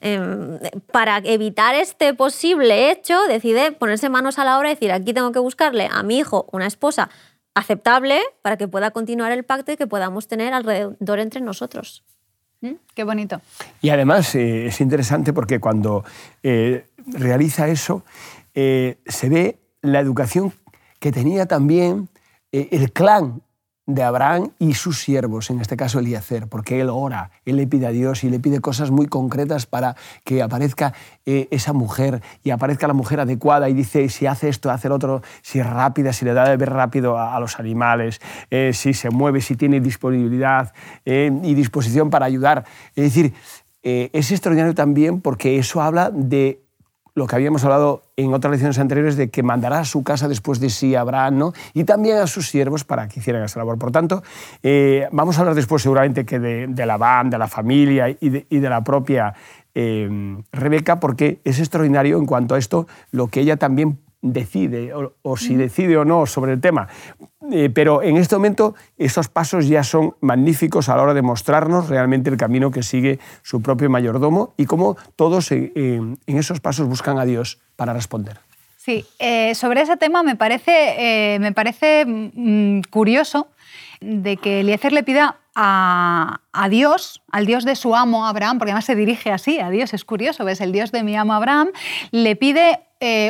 em, 0.00 0.58
para 0.90 1.18
evitar 1.18 1.74
este 1.76 2.14
posible 2.14 2.90
hecho, 2.90 3.16
decide 3.28 3.72
ponerse 3.72 4.08
manos 4.08 4.38
a 4.38 4.44
la 4.44 4.58
obra 4.58 4.70
y 4.70 4.74
decir, 4.74 4.90
aquí 4.90 5.12
tengo 5.12 5.30
que 5.30 5.38
buscarle 5.38 5.88
a 5.90 6.02
mi 6.02 6.18
hijo 6.18 6.48
una 6.52 6.66
esposa 6.66 7.10
aceptable 7.54 8.20
para 8.42 8.56
que 8.56 8.68
pueda 8.68 8.90
continuar 8.90 9.32
el 9.32 9.44
pacto 9.44 9.72
y 9.72 9.76
que 9.76 9.86
podamos 9.86 10.26
tener 10.26 10.52
alrededor 10.54 11.20
entre 11.20 11.40
nosotros. 11.40 12.02
¿Mm? 12.62 12.74
Qué 12.94 13.04
bonito. 13.04 13.40
Y 13.82 13.90
además 13.90 14.34
eh, 14.34 14.66
es 14.66 14.80
interesante 14.80 15.32
porque 15.32 15.60
cuando 15.60 16.04
eh, 16.42 16.86
realiza 17.06 17.68
eso, 17.68 18.04
eh, 18.54 18.98
se 19.04 19.28
ve 19.28 19.58
la 19.82 20.00
educación 20.00 20.54
que 21.00 21.12
tenía 21.12 21.46
también 21.46 22.08
el 22.52 22.92
clan 22.92 23.42
de 23.86 24.04
Abraham 24.04 24.50
y 24.60 24.74
sus 24.74 25.00
siervos, 25.00 25.50
en 25.50 25.60
este 25.60 25.76
caso 25.76 25.98
Eliezer, 25.98 26.46
porque 26.46 26.80
él 26.80 26.88
ora, 26.88 27.32
él 27.44 27.56
le 27.56 27.66
pide 27.66 27.86
a 27.86 27.90
Dios 27.90 28.22
y 28.22 28.30
le 28.30 28.38
pide 28.38 28.60
cosas 28.60 28.92
muy 28.92 29.06
concretas 29.06 29.66
para 29.66 29.96
que 30.24 30.40
aparezca 30.40 30.94
eh, 31.26 31.48
esa 31.50 31.72
mujer 31.72 32.22
y 32.44 32.50
aparezca 32.50 32.86
la 32.86 32.94
mujer 32.94 33.18
adecuada 33.18 33.68
y 33.68 33.74
dice 33.74 34.08
si 34.08 34.26
hace 34.26 34.48
esto, 34.48 34.70
hace 34.70 34.86
el 34.86 34.92
otro, 34.92 35.22
si 35.42 35.58
es 35.58 35.66
rápida, 35.66 36.12
si 36.12 36.24
le 36.24 36.32
da 36.32 36.44
de 36.44 36.50
beber 36.50 36.70
rápido 36.70 37.18
a, 37.18 37.38
los 37.40 37.58
animales, 37.58 38.20
eh, 38.50 38.70
si 38.72 38.94
se 38.94 39.10
mueve, 39.10 39.40
si 39.40 39.56
tiene 39.56 39.80
disponibilidad 39.80 40.72
eh, 41.04 41.32
y 41.42 41.54
disposición 41.54 42.08
para 42.08 42.26
ayudar. 42.26 42.64
Es 42.94 43.04
decir, 43.04 43.34
es 43.84 44.30
extraordinario 44.30 44.76
también 44.76 45.20
porque 45.20 45.58
eso 45.58 45.82
habla 45.82 46.08
de 46.10 46.62
lo 47.14 47.26
que 47.26 47.36
habíamos 47.36 47.64
hablado 47.64 48.02
en 48.16 48.32
otras 48.32 48.50
lecciones 48.50 48.78
anteriores 48.78 49.16
de 49.16 49.30
que 49.30 49.42
mandará 49.42 49.80
a 49.80 49.84
su 49.84 50.02
casa 50.02 50.28
después 50.28 50.60
de 50.60 50.70
sí 50.70 50.94
a 50.94 51.02
Abraham 51.02 51.38
¿no? 51.38 51.52
y 51.74 51.84
también 51.84 52.18
a 52.18 52.26
sus 52.26 52.48
siervos 52.48 52.84
para 52.84 53.08
que 53.08 53.20
hicieran 53.20 53.42
esa 53.44 53.58
labor. 53.58 53.78
Por 53.78 53.92
tanto, 53.92 54.22
eh, 54.62 55.08
vamos 55.12 55.36
a 55.36 55.40
hablar 55.40 55.54
después 55.54 55.82
seguramente 55.82 56.24
que 56.24 56.38
de, 56.38 56.66
de 56.68 56.86
la 56.86 56.96
banda, 56.96 57.36
de 57.36 57.38
la 57.38 57.48
familia 57.48 58.08
y 58.08 58.28
de, 58.28 58.46
y 58.48 58.58
de 58.58 58.70
la 58.70 58.82
propia 58.82 59.34
eh, 59.74 60.36
Rebeca, 60.52 61.00
porque 61.00 61.40
es 61.44 61.58
extraordinario 61.58 62.18
en 62.18 62.26
cuanto 62.26 62.54
a 62.54 62.58
esto 62.58 62.86
lo 63.10 63.28
que 63.28 63.40
ella 63.40 63.56
también 63.56 63.98
decide 64.22 64.94
o, 64.94 65.36
si 65.36 65.56
decide 65.56 65.96
o 65.98 66.04
no 66.04 66.26
sobre 66.26 66.52
el 66.52 66.60
tema. 66.60 66.88
Eh, 67.50 67.70
pero 67.74 68.02
en 68.02 68.16
este 68.16 68.36
momento 68.36 68.74
esos 68.96 69.28
pasos 69.28 69.66
ya 69.66 69.82
son 69.82 70.14
magníficos 70.20 70.88
a 70.88 70.96
la 70.96 71.02
hora 71.02 71.14
de 71.14 71.22
mostrarnos 71.22 71.88
realmente 71.88 72.30
el 72.30 72.36
camino 72.36 72.70
que 72.70 72.84
sigue 72.84 73.18
su 73.42 73.60
propio 73.60 73.90
mayordomo 73.90 74.54
y 74.56 74.66
cómo 74.66 74.96
todos 75.16 75.50
eh, 75.50 75.72
en 75.74 76.18
esos 76.26 76.60
pasos 76.60 76.86
buscan 76.86 77.18
a 77.18 77.24
Dios 77.24 77.58
para 77.74 77.92
responder. 77.92 78.38
Sí, 78.76 79.04
eh, 79.18 79.54
sobre 79.54 79.82
ese 79.82 79.96
tema 79.96 80.22
me 80.22 80.36
parece, 80.36 81.38
me 81.40 81.52
parece 81.52 82.04
mm, 82.04 82.82
curioso 82.90 83.48
de 84.00 84.36
que 84.36 84.60
Eliezer 84.60 84.92
le 84.92 85.04
pida 85.04 85.36
a, 85.54 86.40
a, 86.52 86.68
Dios, 86.68 87.22
al 87.30 87.46
Dios 87.46 87.64
de 87.64 87.76
su 87.76 87.94
amo 87.94 88.26
Abraham, 88.26 88.58
porque 88.58 88.70
además 88.70 88.84
se 88.84 88.96
dirige 88.96 89.30
así 89.30 89.60
a 89.60 89.70
Dios, 89.70 89.94
es 89.94 90.04
curioso, 90.04 90.44
ves, 90.44 90.60
el 90.60 90.72
Dios 90.72 90.90
de 90.90 91.04
mi 91.04 91.16
amo 91.16 91.34
Abraham, 91.34 91.68
le 92.10 92.34
pide 92.34 92.80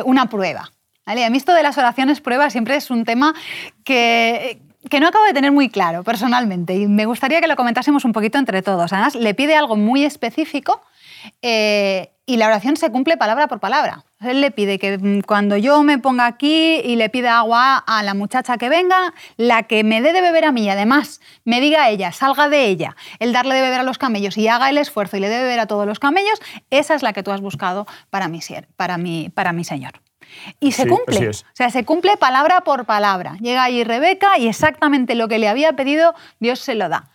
una 0.05 0.27
prueba. 0.27 0.71
A 1.05 1.15
mí 1.15 1.37
esto 1.37 1.53
de 1.53 1.63
las 1.63 1.77
oraciones 1.77 2.21
prueba 2.21 2.49
siempre 2.49 2.75
es 2.75 2.89
un 2.89 3.03
tema 3.03 3.33
que, 3.83 4.61
que 4.89 4.99
no 4.99 5.07
acabo 5.07 5.25
de 5.25 5.33
tener 5.33 5.51
muy 5.51 5.69
claro 5.69 6.03
personalmente 6.03 6.75
y 6.75 6.87
me 6.87 7.05
gustaría 7.05 7.41
que 7.41 7.47
lo 7.47 7.55
comentásemos 7.55 8.05
un 8.05 8.13
poquito 8.13 8.37
entre 8.37 8.61
todos. 8.61 8.93
Además, 8.93 9.15
le 9.15 9.33
pide 9.33 9.55
algo 9.55 9.75
muy 9.75 10.05
específico 10.05 10.81
eh, 11.41 12.11
y 12.25 12.37
la 12.37 12.47
oración 12.47 12.77
se 12.77 12.89
cumple 12.89 13.17
palabra 13.17 13.47
por 13.47 13.59
palabra. 13.59 14.05
Él 14.21 14.39
le 14.39 14.51
pide 14.51 14.79
que 14.79 14.97
mm, 14.97 15.21
cuando 15.21 15.57
yo 15.57 15.83
me 15.83 15.99
ponga 15.99 16.25
aquí 16.25 16.75
y 16.83 16.95
le 16.95 17.09
pida 17.09 17.37
agua 17.37 17.77
a 17.77 18.01
la 18.03 18.13
muchacha 18.13 18.57
que 18.57 18.69
venga, 18.69 19.13
la 19.35 19.63
que 19.63 19.83
me 19.83 20.01
dé 20.01 20.13
de 20.13 20.21
beber 20.21 20.45
a 20.45 20.53
mí 20.53 20.69
además 20.69 21.19
me 21.43 21.59
diga 21.59 21.83
a 21.83 21.89
ella, 21.89 22.13
salga 22.13 22.47
de 22.47 22.67
ella, 22.67 22.95
el 23.19 23.33
darle 23.33 23.55
de 23.55 23.61
beber 23.61 23.81
a 23.81 23.83
los 23.83 23.97
camellos 23.97 24.37
y 24.37 24.47
haga 24.47 24.69
el 24.69 24.77
esfuerzo 24.77 25.17
y 25.17 25.19
le 25.19 25.27
dé 25.27 25.35
de 25.35 25.43
beber 25.43 25.59
a 25.59 25.67
todos 25.67 25.85
los 25.85 25.99
camellos, 25.99 26.39
esa 26.69 26.95
es 26.95 27.03
la 27.03 27.11
que 27.11 27.23
tú 27.23 27.31
has 27.31 27.41
buscado 27.41 27.85
para 28.09 28.29
mi, 28.29 28.39
para 28.77 28.97
mi, 28.97 29.29
para 29.29 29.51
mi 29.51 29.65
Señor. 29.65 29.91
Y 30.59 30.71
se 30.71 30.87
cumple. 30.87 31.29
O 31.29 31.33
sea, 31.53 31.69
se 31.69 31.85
cumple 31.85 32.17
palabra 32.17 32.61
por 32.61 32.85
palabra. 32.85 33.37
Llega 33.41 33.63
ahí 33.63 33.83
Rebeca 33.83 34.37
y 34.37 34.47
exactamente 34.47 35.15
lo 35.15 35.27
que 35.27 35.39
le 35.39 35.47
había 35.47 35.73
pedido, 35.73 36.15
Dios 36.39 36.59
se 36.59 36.75
lo 36.75 36.89
da. 36.89 37.09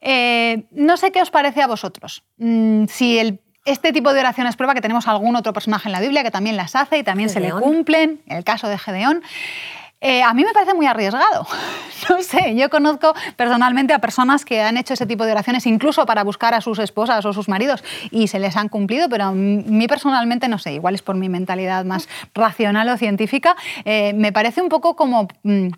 Eh, 0.00 0.66
no 0.70 0.96
sé 0.96 1.10
qué 1.10 1.22
os 1.22 1.30
parece 1.30 1.62
a 1.62 1.66
vosotros. 1.66 2.24
Mm, 2.36 2.86
si 2.86 3.18
el, 3.18 3.40
este 3.64 3.92
tipo 3.92 4.12
de 4.12 4.20
oraciones 4.20 4.56
prueba 4.56 4.74
que 4.74 4.80
tenemos 4.80 5.08
algún 5.08 5.36
otro 5.36 5.52
personaje 5.52 5.88
en 5.88 5.92
la 5.92 6.00
Biblia 6.00 6.22
que 6.22 6.30
también 6.30 6.56
las 6.56 6.76
hace 6.76 6.98
y 6.98 7.02
también 7.02 7.28
se 7.28 7.40
le 7.40 7.50
cumplen, 7.50 8.22
en 8.26 8.36
el 8.36 8.44
caso 8.44 8.68
de 8.68 8.78
Gedeón. 8.78 9.22
Eh, 10.00 10.22
a 10.22 10.34
mí 10.34 10.44
me 10.44 10.52
parece 10.52 10.74
muy 10.74 10.86
arriesgado. 10.86 11.46
No 12.08 12.22
sé, 12.22 12.54
yo 12.54 12.70
conozco 12.70 13.14
personalmente 13.36 13.92
a 13.92 13.98
personas 13.98 14.44
que 14.44 14.60
han 14.60 14.76
hecho 14.76 14.94
ese 14.94 15.06
tipo 15.06 15.24
de 15.24 15.32
oraciones 15.32 15.66
incluso 15.66 16.06
para 16.06 16.22
buscar 16.22 16.54
a 16.54 16.60
sus 16.60 16.78
esposas 16.78 17.24
o 17.24 17.32
sus 17.32 17.48
maridos 17.48 17.82
y 18.12 18.28
se 18.28 18.38
les 18.38 18.56
han 18.56 18.68
cumplido, 18.68 19.08
pero 19.08 19.24
a 19.24 19.32
mí 19.32 19.88
personalmente 19.88 20.46
no 20.46 20.58
sé, 20.58 20.74
igual 20.74 20.94
es 20.94 21.02
por 21.02 21.16
mi 21.16 21.28
mentalidad 21.28 21.84
más 21.84 22.08
racional 22.32 22.88
o 22.90 22.96
científica, 22.96 23.56
eh, 23.84 24.12
me 24.12 24.30
parece 24.30 24.60
un 24.60 24.68
poco 24.68 24.94
como... 24.94 25.26
Mm, 25.42 25.68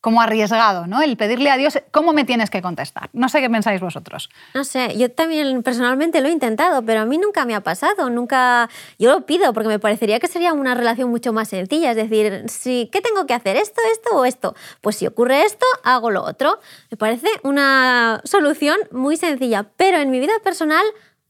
como 0.00 0.20
arriesgado, 0.20 0.86
¿no? 0.86 1.02
El 1.02 1.16
pedirle 1.16 1.50
a 1.50 1.56
Dios 1.56 1.78
cómo 1.90 2.12
me 2.12 2.24
tienes 2.24 2.50
que 2.50 2.62
contestar. 2.62 3.10
No 3.12 3.28
sé 3.28 3.40
qué 3.40 3.50
pensáis 3.50 3.80
vosotros. 3.80 4.30
No 4.54 4.64
sé, 4.64 4.96
yo 4.96 5.10
también 5.10 5.62
personalmente 5.62 6.20
lo 6.20 6.28
he 6.28 6.32
intentado, 6.32 6.82
pero 6.82 7.00
a 7.00 7.04
mí 7.04 7.18
nunca 7.18 7.44
me 7.44 7.54
ha 7.54 7.62
pasado, 7.62 8.08
nunca... 8.08 8.68
Yo 8.98 9.10
lo 9.10 9.26
pido 9.26 9.52
porque 9.52 9.68
me 9.68 9.78
parecería 9.78 10.20
que 10.20 10.28
sería 10.28 10.52
una 10.52 10.74
relación 10.74 11.10
mucho 11.10 11.32
más 11.32 11.48
sencilla, 11.48 11.90
es 11.90 11.96
decir, 11.96 12.44
si, 12.48 12.88
¿qué 12.92 13.00
tengo 13.00 13.26
que 13.26 13.34
hacer? 13.34 13.56
¿Esto, 13.56 13.80
esto 13.92 14.10
o 14.16 14.24
esto? 14.24 14.54
Pues 14.80 14.96
si 14.96 15.06
ocurre 15.06 15.42
esto, 15.44 15.66
hago 15.82 16.10
lo 16.10 16.22
otro. 16.22 16.60
Me 16.90 16.96
parece 16.96 17.28
una 17.42 18.20
solución 18.24 18.78
muy 18.92 19.16
sencilla, 19.16 19.66
pero 19.76 19.98
en 19.98 20.10
mi 20.10 20.20
vida 20.20 20.34
personal 20.44 20.84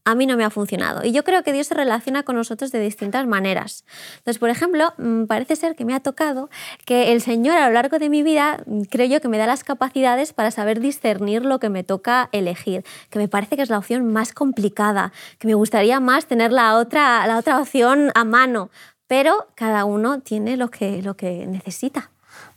a 0.09 0.15
mí 0.15 0.25
no 0.25 0.39
me 0.39 0.45
ha 0.45 0.49
funcionado. 0.49 1.05
Y 1.05 1.13
yo 1.13 1.23
creo 1.23 1.43
que 1.43 1.53
Dios 1.53 1.67
se 1.67 1.75
relaciona 1.75 2.23
con 2.23 2.35
nosotros 2.35 2.73
de 2.73 2.81
distintas 2.81 3.27
maneras. 3.27 3.85
Entonces, 4.17 4.39
por 4.39 4.49
ejemplo, 4.49 4.95
mm, 4.97 5.25
parece 5.25 5.55
ser 5.55 5.77
que 5.77 5.85
me 5.85 5.95
ha 5.95 6.01
tocado 6.01 6.49
que 6.87 7.13
el 7.13 7.21
Señor 7.21 7.59
a 7.59 7.69
lo 7.69 7.75
largo 7.75 7.99
de 7.99 8.09
mi 8.09 8.23
vida, 8.23 8.63
mm, 8.65 8.85
creo 8.85 9.07
yo 9.07 9.21
que 9.21 9.29
me 9.29 9.37
da 9.37 9.47
las 9.47 9.65
capacidades 9.65 10.33
para 10.33 10.51
saber 10.51 10.81
discernir 10.81 11.45
lo 11.45 11.59
que 11.59 11.69
me 11.69 11.85
toca 11.85 12.31
elegir, 12.33 12.85
que 13.11 13.19
me 13.19 13.29
parece 13.29 13.57
que 13.57 13.63
es 13.63 13.69
la 13.69 13.77
opción 13.77 14.11
más 14.11 14.33
complicada, 14.33 15.13
que 15.39 15.47
me 15.47 15.53
gustaría 15.53 16.01
más 16.01 16.25
tener 16.25 16.53
la 16.53 16.77
otra, 16.77 17.27
la 17.27 17.37
otra 17.37 17.61
opción 17.61 18.11
a 18.15 18.25
mano, 18.25 18.71
pero 19.09 19.49
cada 19.57 19.85
uno 19.85 20.21
tiene 20.21 20.57
lo 20.57 20.71
que, 20.71 21.03
lo 21.03 21.19
que 21.19 21.47
necesita. 21.47 22.11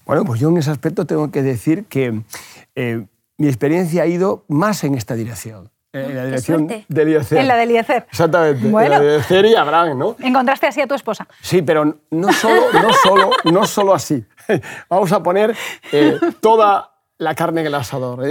Bueno, 0.05 0.23
pues 0.23 0.39
yo 0.39 0.47
en 0.47 0.57
ese 0.57 0.71
aspecto 0.71 1.05
tengo 1.05 1.31
que 1.31 1.41
decir 1.41 1.83
que 1.83 2.21
eh, 2.75 3.05
mi 3.37 3.47
experiencia 3.47 4.03
ha 4.03 4.07
ido 4.07 4.45
más 4.47 4.85
en 4.85 4.95
esta 4.95 5.15
dirección. 5.15 5.69
En 5.93 6.15
la 6.15 6.25
dirección 6.25 6.67
de 6.67 7.01
Eliezer. 7.01 7.39
En 7.39 7.47
la 7.47 7.55
de 7.55 7.63
Eliezer. 7.63 8.07
Exactamente. 8.09 8.67
Bueno. 8.69 8.85
En 8.85 8.91
la 8.91 8.99
de 8.99 9.15
Eliezer 9.15 9.45
y 9.45 9.55
Abraham, 9.55 9.97
¿no? 9.97 10.15
Encontraste 10.19 10.67
así 10.67 10.79
a 10.81 10.87
tu 10.87 10.95
esposa. 10.95 11.27
Sí, 11.41 11.61
pero 11.61 11.97
no 12.11 12.31
solo, 12.31 12.61
no 12.73 12.93
solo, 12.93 13.29
no 13.51 13.65
solo 13.65 13.93
así. 13.93 14.23
Vamos 14.89 15.11
a 15.11 15.21
poner 15.21 15.55
eh, 15.91 16.17
toda 16.39 16.91
la 17.17 17.35
carne 17.35 17.61
en 17.61 17.67
el 17.67 17.75
asador 17.75 18.23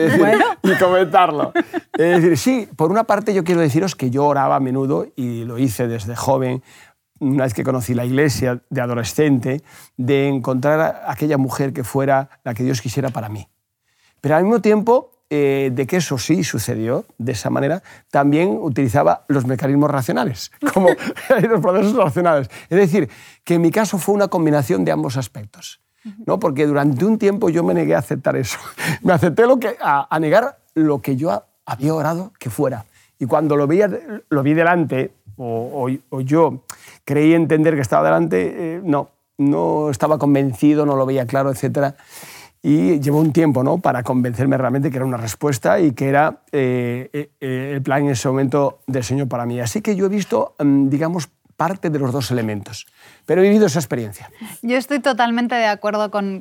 y 0.63 0.75
comentarlo. 0.75 1.53
Es 1.93 2.23
decir, 2.23 2.37
sí, 2.37 2.69
por 2.77 2.91
una 2.91 3.05
parte 3.05 3.33
yo 3.33 3.45
quiero 3.45 3.61
deciros 3.61 3.95
que 3.95 4.11
yo 4.11 4.25
oraba 4.27 4.57
a 4.57 4.61
menudo 4.61 5.07
y 5.15 5.45
lo 5.45 5.59
hice 5.59 5.87
desde 5.87 6.17
joven, 6.17 6.63
una 7.21 7.45
vez 7.45 7.55
que 7.55 7.63
conocí 7.63 7.95
la 7.95 8.05
iglesia 8.05 8.63
de 8.69 8.81
adolescente, 8.81 9.63
de 9.97 10.27
encontrar 10.29 10.81
a 10.81 11.13
aquella 11.13 11.39
mujer 11.39 11.73
que 11.73 11.85
fuera 11.85 12.31
la 12.43 12.55
que 12.55 12.65
Dios 12.65 12.81
quisiera 12.81 13.11
para 13.11 13.29
mí. 13.29 13.47
Pero 14.21 14.37
al 14.37 14.43
mismo 14.43 14.61
tiempo 14.61 15.13
eh, 15.33 15.71
de 15.73 15.87
que 15.87 15.99
eso 15.99 16.19
sí 16.19 16.43
sucedió 16.43 17.05
de 17.17 17.31
esa 17.31 17.51
manera, 17.51 17.85
también 18.11 18.59
utilizaba 18.61 19.25
los 19.29 19.47
mecanismos 19.47 19.89
racionales, 19.89 20.51
como 20.75 20.89
los 21.49 21.61
procesos 21.61 21.95
racionales. 21.95 22.51
Es 22.69 22.77
decir, 22.77 23.09
que 23.45 23.55
en 23.55 23.63
mi 23.63 23.71
caso 23.71 23.97
fue 23.99 24.17
una 24.17 24.27
combinación 24.27 24.85
de 24.85 24.91
ambos 24.91 25.17
aspectos. 25.17 25.81
¿no? 26.27 26.41
Porque 26.41 26.67
durante 26.67 27.05
un 27.05 27.17
tiempo 27.17 27.49
yo 27.49 27.63
me 27.63 27.75
negué 27.75 27.95
a 27.95 27.99
aceptar 27.99 28.35
eso. 28.35 28.59
Me 29.03 29.13
acepté 29.13 29.47
lo 29.47 29.61
que, 29.61 29.77
a, 29.81 30.19
negar 30.19 30.59
lo 30.75 31.01
que 31.01 31.15
yo 31.15 31.45
había 31.65 31.95
orado 31.95 32.33
que 32.41 32.51
fuera. 32.51 32.87
Y 33.21 33.27
cuando 33.27 33.55
lo, 33.55 33.69
veía, 33.69 33.89
lo 34.31 34.43
vi 34.43 34.55
delante, 34.55 35.13
o, 35.37 35.89
yo 36.25 36.65
creí 37.05 37.35
entender 37.35 37.77
que 37.77 37.83
estaba 37.83 38.03
delante, 38.03 38.77
eh, 38.77 38.81
no, 38.83 39.11
no 39.39 39.91
estaba 39.91 40.19
convencido, 40.19 40.87
no 40.87 40.97
lo 40.97 41.07
veía 41.07 41.27
claro, 41.27 41.51
etcétera 41.51 41.95
y 42.63 43.01
llevó 43.01 43.21
un 43.21 43.33
tiempo 43.33 43.65
¿no? 43.65 43.79
para 43.79 44.03
convencerme 44.03 44.59
realmente 44.59 44.91
que 44.91 44.97
era 44.97 45.07
una 45.07 45.17
respuesta 45.17 45.81
y 45.81 45.93
que 45.93 46.09
era 46.09 46.43
eh, 46.53 47.09
eh, 47.13 47.31
eh, 47.41 47.73
el 47.75 47.83
plan 47.83 48.05
en 48.05 48.11
ese 48.11 48.29
momento 48.29 48.81
del 48.87 49.05
Señor 49.05 49.29
para 49.29 49.47
mí. 49.47 49.61
Así 49.61 49.81
que 49.81 49.97
yo 49.97 50.07
he 50.07 50.09
visto, 50.09 50.55
mm, 50.59 50.89
digamos, 50.89 51.29
parte 51.57 51.91
de 51.91 51.99
los 51.99 52.11
dos 52.13 52.31
elementos, 52.31 52.87
pero 53.27 53.43
he 53.43 53.45
vivido 53.45 53.67
esa 53.67 53.79
experiencia. 53.79 54.31
Yo 54.63 54.79
estoy 54.79 55.01
totalmente 55.01 55.55
de 55.55 55.67
acuerdo 55.67 56.11
con, 56.11 56.41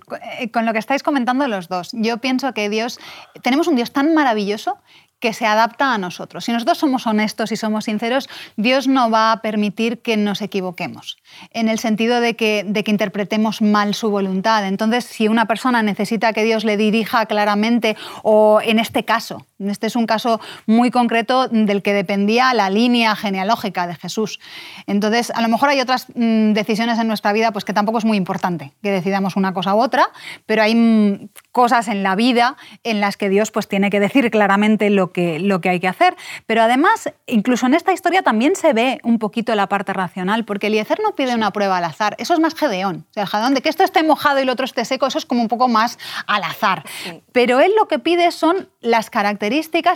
con 0.53 0.65
lo 0.65 0.71
que 0.71 0.79
estáis 0.79 1.03
comentando 1.03 1.45
los 1.47 1.67
dos. 1.67 1.89
Yo 1.91 2.19
pienso 2.19 2.53
que 2.53 2.69
Dios, 2.69 2.99
tenemos 3.41 3.67
un 3.67 3.75
Dios 3.75 3.91
tan 3.91 4.13
maravilloso 4.13 4.77
que 5.19 5.34
se 5.34 5.45
adapta 5.45 5.93
a 5.93 5.97
nosotros. 5.97 6.45
Si 6.45 6.51
nosotros 6.51 6.77
somos 6.77 7.05
honestos 7.08 7.51
y 7.51 7.58
somos 7.58 7.86
sinceros, 7.86 8.29
Dios 8.55 8.88
no 8.88 9.10
va 9.10 9.32
a 9.32 9.41
permitir 9.41 10.01
que 10.01 10.17
nos 10.17 10.41
equivoquemos, 10.41 11.17
en 11.51 11.69
el 11.69 11.79
sentido 11.79 12.21
de 12.21 12.36
que, 12.36 12.63
de 12.65 12.84
que 12.84 12.91
interpretemos 12.91 13.62
mal 13.62 13.93
su 13.93 14.10
voluntad. 14.10 14.65
Entonces, 14.65 15.05
si 15.05 15.27
una 15.27 15.45
persona 15.45 15.84
necesita 15.84 16.34
que 16.34 16.43
Dios 16.43 16.63
le 16.63 16.77
dirija 16.77 17.25
claramente, 17.25 17.97
o 18.23 18.62
en 18.63 18.79
este 18.79 19.03
caso, 19.05 19.45
Este 19.59 19.87
es 19.87 19.95
un 19.97 20.05
caso 20.05 20.39
muy 20.67 20.89
concreto 20.89 21.49
del 21.49 21.81
que 21.81 21.93
dependía 21.93 22.53
la 22.53 22.69
línea 22.69 23.13
genealógica 23.15 23.87
de 23.87 23.95
Jesús. 23.95 24.39
Entonces, 24.87 25.31
a 25.31 25.41
lo 25.41 25.49
mejor 25.49 25.69
hay 25.69 25.81
otras 25.81 26.07
mm, 26.15 26.53
decisiones 26.53 26.97
en 26.97 27.07
nuestra 27.07 27.33
vida 27.33 27.51
pues, 27.51 27.65
que 27.65 27.73
tampoco 27.73 27.97
es 27.97 28.05
muy 28.05 28.15
importante 28.15 28.71
que 28.81 28.91
decidamos 28.91 29.35
una 29.35 29.53
cosa 29.53 29.75
u 29.75 29.81
otra, 29.81 30.07
pero 30.45 30.63
hay 30.63 30.75
mm, 30.75 31.29
cosas 31.51 31.89
en 31.89 32.03
la 32.03 32.15
vida 32.15 32.55
en 32.83 33.01
las 33.01 33.17
que 33.17 33.27
Dios 33.27 33.51
pues, 33.51 33.67
tiene 33.67 33.89
que 33.89 33.99
decir 33.99 34.31
claramente 34.31 34.89
lo 34.89 35.11
que, 35.11 35.39
lo 35.39 35.59
que 35.59 35.69
hay 35.69 35.81
que 35.81 35.89
hacer. 35.89 36.15
Pero 36.45 36.61
además, 36.61 37.11
incluso 37.27 37.65
en 37.65 37.73
esta 37.73 37.91
historia 37.91 38.21
también 38.21 38.55
se 38.55 38.71
ve 38.71 38.99
un 39.03 39.19
poquito 39.19 39.53
la 39.55 39.67
parte 39.67 39.91
racional, 39.91 40.45
porque 40.45 40.67
Eliezer 40.67 40.99
no 41.03 41.15
pide 41.15 41.35
una 41.35 41.51
prueba 41.51 41.79
al 41.79 41.83
azar, 41.83 42.15
eso 42.17 42.33
es 42.33 42.39
más 42.39 42.55
Gedeón. 42.55 43.05
O 43.09 43.13
sea, 43.13 43.23
el 43.23 43.29
Gedeón 43.29 43.55
de 43.55 43.61
que 43.61 43.67
esto 43.67 43.83
esté 43.83 44.03
mojado 44.03 44.39
y 44.39 44.43
el 44.43 44.49
otro 44.49 44.65
esté 44.65 44.85
seco, 44.85 45.07
eso 45.07 45.17
es 45.17 45.25
como 45.25 45.41
un 45.41 45.49
poco 45.49 45.67
más 45.67 45.99
al 46.27 46.43
azar. 46.43 46.85
Pero 47.33 47.59
él 47.59 47.73
lo 47.77 47.89
que 47.89 47.99
pide 47.99 48.31
son 48.31 48.69
las 48.79 49.09
características 49.09 49.48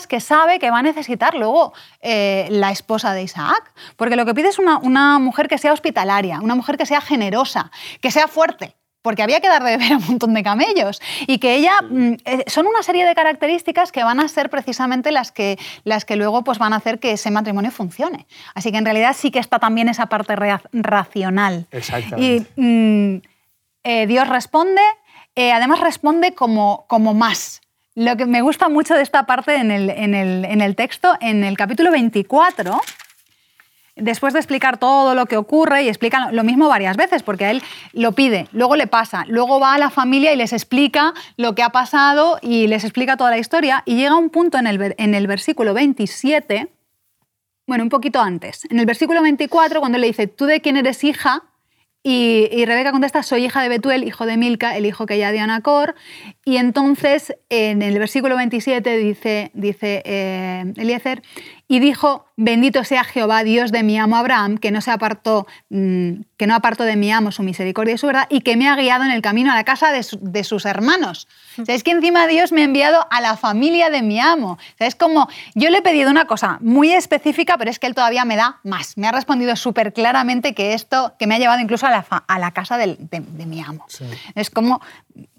que 0.08 0.20
sabe 0.20 0.60
que 0.60 0.72
va 0.72 0.80
a 0.80 0.82
necesitar 0.82 1.36
luego 1.36 1.74
eh, 2.02 2.48
la 2.50 2.72
esposa 2.72 3.13
de 3.13 3.24
Isaac. 3.24 3.74
Porque 3.96 4.16
lo 4.16 4.26
que 4.26 4.34
pide 4.34 4.50
es 4.50 4.60
una, 4.60 4.78
una 4.78 5.20
mujer 5.20 5.48
que 5.48 5.58
sea 5.58 5.74
hospitalaria, 5.74 6.39
una 6.42 6.56
mujer 6.56 6.78
que 6.78 6.86
sea 6.86 7.02
generosa, 7.02 7.72
que 8.02 8.12
sea 8.12 8.28
fuerte 8.28 8.76
porque 9.04 9.22
había 9.22 9.42
que 9.42 9.50
dar 9.50 9.62
de 9.63 9.78
beber 9.78 9.92
a 9.92 9.98
un 9.98 10.08
montón 10.08 10.34
de 10.34 10.44
camellos. 10.44 11.02
Y 11.28 11.38
que 11.38 11.56
ella, 11.56 11.74
mm, 11.82 12.13
eh, 12.24 12.44
son 12.48 12.68
una 12.68 12.82
serie 12.84 13.06
de 13.06 13.13
características 13.13 13.92
que 13.92 14.02
van 14.02 14.22
a 14.22 14.30
ser 14.30 14.50
precisamente 14.50 15.12
las 15.12 15.34
que, 15.34 15.60
las 15.84 16.06
que 16.06 16.16
luego 16.16 16.46
pues, 16.46 16.58
van 16.58 16.72
a 16.72 16.78
hacer 16.78 17.00
que 17.00 17.12
ese 17.12 17.30
matrimonio 17.30 17.70
funcione. 17.70 18.26
Así 18.56 18.72
que 18.72 18.78
en 18.78 18.86
realidad 18.86 19.13
sí 19.13 19.30
que 19.30 19.39
está 19.39 19.60
también 19.60 19.89
esa 19.89 20.06
parte 20.06 20.38
racional. 20.72 21.68
Exactamente. 21.72 22.50
Y 22.56 22.62
mm, 22.62 23.22
eh, 23.84 24.08
Dios 24.08 24.30
responde, 24.30 24.82
además 25.36 25.82
responde 25.82 26.34
como, 26.34 26.86
como 26.88 27.13
más. 27.13 27.60
Lo 27.96 28.18
que 28.18 28.26
me 28.26 28.42
gusta 28.42 28.70
mucho 28.70 28.96
de 28.96 29.04
esta 29.04 29.28
parte 29.28 29.56
en 29.56 29.70
el, 29.70 29.90
en 29.92 30.62
el, 30.62 30.76
texto, 30.76 31.16
en 31.22 31.44
el 31.44 31.56
capítulo 31.56 31.92
24, 31.92 32.82
después 33.96 34.34
de 34.34 34.40
explicar 34.40 34.80
todo 34.80 35.14
lo 35.14 35.28
que 35.28 35.38
ocurre, 35.38 35.84
y 35.84 35.90
explica 35.90 36.32
lo 36.32 36.44
mismo 36.44 36.68
varias 36.68 36.98
veces, 36.98 37.22
porque 37.22 37.46
a 37.46 37.52
él 37.52 37.62
lo 37.92 38.14
pide, 38.14 38.48
luego 38.52 38.76
le 38.76 38.88
pasa, 38.88 39.26
luego 39.28 39.60
va 39.60 39.76
a 39.76 39.78
la 39.78 39.92
familia 39.92 40.34
y 40.34 40.38
les 40.38 40.54
explica 40.54 41.14
lo 41.38 41.54
que 41.54 41.62
ha 41.62 41.70
pasado 41.70 42.40
y 42.42 42.66
les 42.66 42.84
explica 42.84 43.16
toda 43.16 43.30
la 43.30 43.38
historia, 43.38 43.84
y 43.86 43.96
llega 43.96 44.16
un 44.16 44.32
punto 44.32 44.58
en 44.58 44.66
el, 44.66 44.96
en 44.98 45.14
el 45.14 45.28
versículo 45.28 45.76
27, 45.76 46.70
bueno, 47.68 47.84
un 47.84 47.90
poquito 47.92 48.20
antes, 48.22 48.66
en 48.72 48.80
el 48.80 48.88
versículo 48.88 49.22
24, 49.22 49.82
cuando 49.82 50.00
le 50.00 50.08
dice, 50.08 50.26
tú 50.26 50.46
de 50.46 50.62
quién 50.62 50.78
eres 50.78 51.04
hija, 51.04 51.44
y, 52.06 52.66
Rebeca 52.66 52.92
contesta, 52.92 53.24
soy 53.24 53.46
hija 53.46 53.63
de 53.63 53.70
Betuel, 53.70 54.04
hijo 54.04 54.26
de 54.26 54.36
Milca, 54.36 54.76
el 54.76 54.86
hijo 54.86 55.06
que 55.06 55.18
ya 55.18 55.32
dio 55.32 55.42
a 55.42 55.48
Nacor. 55.48 55.96
Y 56.44 56.58
entonces 56.58 57.34
en 57.48 57.82
el 57.82 57.98
versículo 57.98 58.36
27 58.36 58.98
dice, 58.98 59.52
dice 59.54 60.02
eh, 60.04 60.74
Eliezer, 60.76 61.22
y 61.74 61.80
dijo, 61.80 62.28
bendito 62.38 62.84
sea 62.84 63.04
Jehová, 63.04 63.44
Dios 63.44 63.72
de 63.72 63.82
mi 63.82 63.98
amo 63.98 64.16
Abraham, 64.16 64.60
que 64.60 64.70
no, 64.70 64.80
se 64.80 64.92
apartó, 64.92 65.48
mm, 65.72 66.22
que 66.38 66.46
no 66.46 66.54
apartó 66.54 66.84
de 66.84 66.96
mi 66.96 67.12
amo 67.12 67.32
su 67.32 67.42
misericordia 67.42 67.96
y 67.96 67.98
su 67.98 68.06
verdad, 68.06 68.28
y 68.30 68.42
que 68.42 68.56
me 68.56 68.70
ha 68.70 68.76
guiado 68.76 69.04
en 69.06 69.10
el 69.10 69.24
camino 69.24 69.52
a 69.52 69.56
la 69.56 69.64
casa 69.64 69.92
de, 69.92 70.04
sus 70.44 70.66
hermanos. 70.68 71.28
es 71.66 71.82
que 71.82 71.90
encima 71.90 72.28
Dios 72.28 72.52
me 72.52 72.62
ha 72.62 72.66
enviado 72.66 73.08
a 73.10 73.22
la 73.22 73.38
familia 73.38 73.90
de 73.90 74.04
mi 74.04 74.20
amo. 74.20 74.60
es 74.78 74.94
como, 74.94 75.28
yo 75.56 75.72
le 75.72 75.80
he 75.80 75.82
pedido 75.82 76.12
una 76.12 76.26
cosa 76.26 76.60
muy 76.62 76.94
específica, 76.94 77.58
pero 77.58 77.72
es 77.72 77.80
que 77.80 77.88
él 77.88 77.96
todavía 77.96 78.24
me 78.24 78.36
da 78.36 78.60
más. 78.62 78.96
Me 78.96 79.08
ha 79.08 79.12
respondido 79.12 79.56
súper 79.56 79.94
claramente 79.94 80.54
que 80.54 80.76
esto, 80.76 81.16
que 81.18 81.26
me 81.26 81.34
ha 81.34 81.40
llevado 81.40 81.60
incluso 81.60 81.88
a 81.88 81.90
la, 81.90 82.06
a 82.28 82.38
la 82.38 82.52
casa 82.52 82.78
de, 82.78 82.98
mi 83.48 83.62
amo. 83.62 83.88
Es 84.36 84.52
como, 84.52 84.80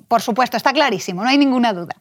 por 0.08 0.20
supuesto, 0.20 0.56
está 0.56 0.72
clarísimo, 0.72 1.22
no 1.22 1.28
hay 1.28 1.38
ninguna 1.38 1.72
duda. 1.72 1.94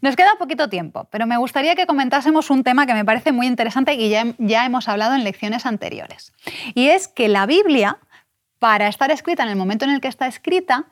Nos 0.00 0.16
queda 0.16 0.36
poquito 0.38 0.68
tiempo, 0.68 1.06
pero 1.10 1.26
me 1.26 1.36
gustaría 1.36 1.74
que 1.74 1.86
comentásemos 1.86 2.50
un 2.50 2.64
tema 2.64 2.86
que 2.86 2.94
me 2.94 3.04
parece 3.04 3.32
muy 3.32 3.46
interesante 3.46 3.94
y 3.94 4.08
ya, 4.08 4.24
ya 4.38 4.64
hemos 4.64 4.88
hablado 4.88 5.14
en 5.14 5.24
lecciones 5.24 5.66
anteriores. 5.66 6.32
Y 6.74 6.88
es 6.88 7.08
que 7.08 7.28
la 7.28 7.46
Biblia, 7.46 7.98
para 8.58 8.88
estar 8.88 9.10
escrita 9.10 9.42
en 9.42 9.48
el 9.48 9.56
momento 9.56 9.84
en 9.84 9.92
el 9.92 10.00
que 10.00 10.08
está 10.08 10.26
escrita, 10.26 10.86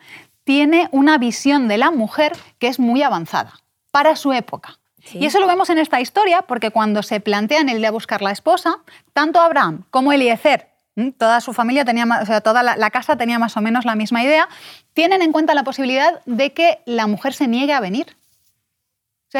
tiene 0.45 0.89
una 0.93 1.19
visión 1.19 1.69
de 1.69 1.79
la 1.79 1.91
mujer 1.91 2.33
que 2.59 2.69
es 2.69 2.79
muy 2.79 3.03
avanzada 3.03 3.55
para 3.91 4.17
su 4.17 4.33
época. 4.33 4.79
Y 5.13 5.27
eso 5.27 5.39
lo 5.39 5.47
vemos 5.47 5.69
en 5.71 5.79
esta 5.79 6.01
historia 6.01 6.43
porque 6.43 6.71
cuando 6.71 7.03
se 7.03 7.21
plantean 7.21 7.69
el 7.69 7.83
de 7.83 7.91
buscar 7.91 8.23
la 8.23 8.31
esposa, 8.31 8.79
tanto 9.13 9.41
Abraham 9.41 9.85
como 9.91 10.13
Eliezer, 10.13 10.71
toda 11.19 11.41
su 11.41 11.53
familia 11.53 11.85
tenía, 11.85 12.07
o 12.23 12.27
sea, 12.27 12.41
toda 12.41 12.63
la, 12.63 12.91
casa 12.91 13.17
tenía 13.17 13.39
más 13.39 13.57
o 13.57 13.61
menos 13.61 13.85
la 13.85 13.97
misma 13.97 14.23
idea, 14.23 14.49
tienen 14.93 15.23
en 15.23 15.33
cuenta 15.33 15.55
la 15.55 15.65
posibilidad 15.65 16.23
de 16.25 16.53
que 16.53 16.81
la 16.87 17.07
mujer 17.07 17.35
se 17.35 17.49
niegue 17.49 17.73
a 17.73 17.81
venir 17.81 18.17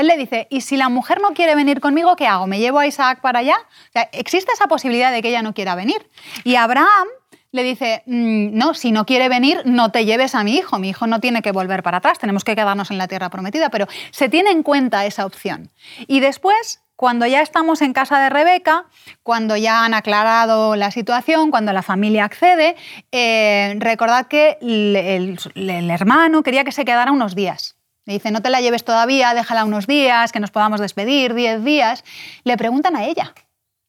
él 0.01 0.07
le 0.07 0.17
dice, 0.17 0.47
¿y 0.51 0.61
si 0.61 0.77
la 0.77 0.89
mujer 0.89 1.21
no 1.21 1.31
quiere 1.35 1.55
venir 1.55 1.81
conmigo, 1.81 2.17
qué 2.17 2.27
hago? 2.27 2.47
¿Me 2.47 2.59
llevo 2.59 2.79
a 2.79 2.87
Isaac 2.87 3.21
para 3.21 3.41
allá? 3.41 3.57
existe 4.13 4.53
esa 4.53 4.67
posibilidad 4.67 5.13
de 5.13 5.23
que 5.23 5.29
ella 5.29 5.43
no 5.43 5.55
quiera 5.55 5.75
venir. 5.75 6.09
Y 6.43 6.57
Abraham 6.57 7.09
le 7.55 7.63
dice, 7.63 8.03
mm, 8.07 8.57
no, 8.57 8.75
si 8.75 8.91
no 8.91 9.07
quiere 9.07 9.29
venir, 9.29 9.63
no 9.65 9.93
te 9.93 10.05
lleves 10.05 10.35
a 10.35 10.43
mi 10.43 10.57
hijo, 10.57 10.81
mi 10.81 10.89
hijo 10.89 11.07
no 11.07 11.21
tiene 11.21 11.41
que 11.41 11.53
volver 11.53 11.85
para 11.85 11.99
atrás, 11.99 12.19
tenemos 12.19 12.43
que 12.43 12.57
quedarnos 12.57 12.91
en 12.91 12.99
la 12.99 13.07
tierra 13.07 13.31
prometida, 13.31 13.71
pero 13.71 13.87
se 14.11 14.29
tiene 14.29 14.51
en 14.51 14.65
cuenta 14.65 15.07
esa 15.07 15.25
opción. 15.25 15.71
Y 16.09 16.19
después, 16.19 16.83
cuando 16.97 17.27
ya 17.27 17.43
estamos 17.43 17.81
en 17.81 17.93
casa 17.93 18.19
de 18.19 18.29
Rebeca, 18.29 18.87
cuando 19.23 19.57
ya 19.57 19.85
han 19.85 19.95
aclarado 19.95 20.75
la 20.75 20.91
situación, 20.91 21.53
cuando 21.53 21.73
la 21.73 21.83
familia 21.83 22.25
accede, 22.25 22.75
eh, 23.13 23.77
recordad 23.79 24.27
que 24.27 24.59
el 24.61 25.91
hermano 25.91 26.43
quería 26.43 26.65
que 26.65 26.73
se 26.73 26.85
quedara 26.85 27.13
unos 27.13 27.37
días. 27.37 27.77
Le 28.07 28.15
dice, 28.15 28.31
no 28.31 28.43
te 28.43 28.51
la 28.51 28.61
lleves 28.61 28.85
todavía, 28.85 29.33
déjala 29.35 29.65
unos 29.65 29.87
días, 29.87 30.31
que 30.31 30.41
nos 30.41 30.51
podamos 30.51 30.81
despedir, 30.81 31.35
diez 31.35 31.65
días. 31.65 32.05
Le 32.45 32.57
preguntan 32.57 32.97
a 32.97 33.05
ella. 33.05 33.33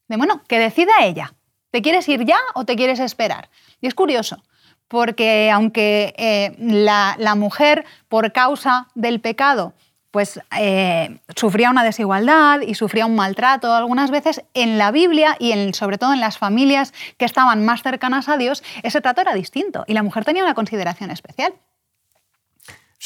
De, 0.07 0.17
bueno, 0.17 0.41
que 0.47 0.59
decida 0.59 0.91
ella. 1.03 1.33
¿Te 1.71 1.81
quieres 1.81 2.07
ir 2.07 2.23
ya 2.23 2.39
o 2.53 2.63
te 2.63 2.77
quieres 2.77 2.99
esperar? 2.99 3.49
Y 3.81 3.87
es 3.87 3.93
curioso, 3.93 4.41
porque 4.87 5.51
aunque 5.51 6.13
eh, 6.17 6.55
la, 6.57 7.35
mujer, 7.35 7.83
por 8.07 8.31
causa 8.31 8.87
del 8.95 9.19
pecado, 9.19 9.73
pues 10.11 10.39
eh, 10.57 11.19
sufría 11.35 11.69
una 11.69 11.83
desigualdad 11.83 12.61
y 12.61 12.75
sufría 12.75 13.05
un 13.05 13.15
maltrato 13.15 13.73
algunas 13.75 14.11
veces, 14.11 14.41
en 14.53 14.77
la 14.77 14.91
Biblia 14.91 15.35
y 15.37 15.73
sobre 15.73 15.97
todo 15.97 16.13
en 16.13 16.21
las 16.21 16.37
familias 16.37 16.93
que 17.17 17.25
estaban 17.25 17.65
más 17.65 17.83
cercanas 17.83 18.29
a 18.29 18.37
Dios, 18.37 18.63
ese 18.83 19.01
trato 19.01 19.19
era 19.19 19.33
distinto 19.33 19.83
y 19.87 19.93
la 19.93 20.03
mujer 20.03 20.23
tenía 20.23 20.43
una 20.43 20.53
consideración 20.53 21.11
especial. 21.11 21.53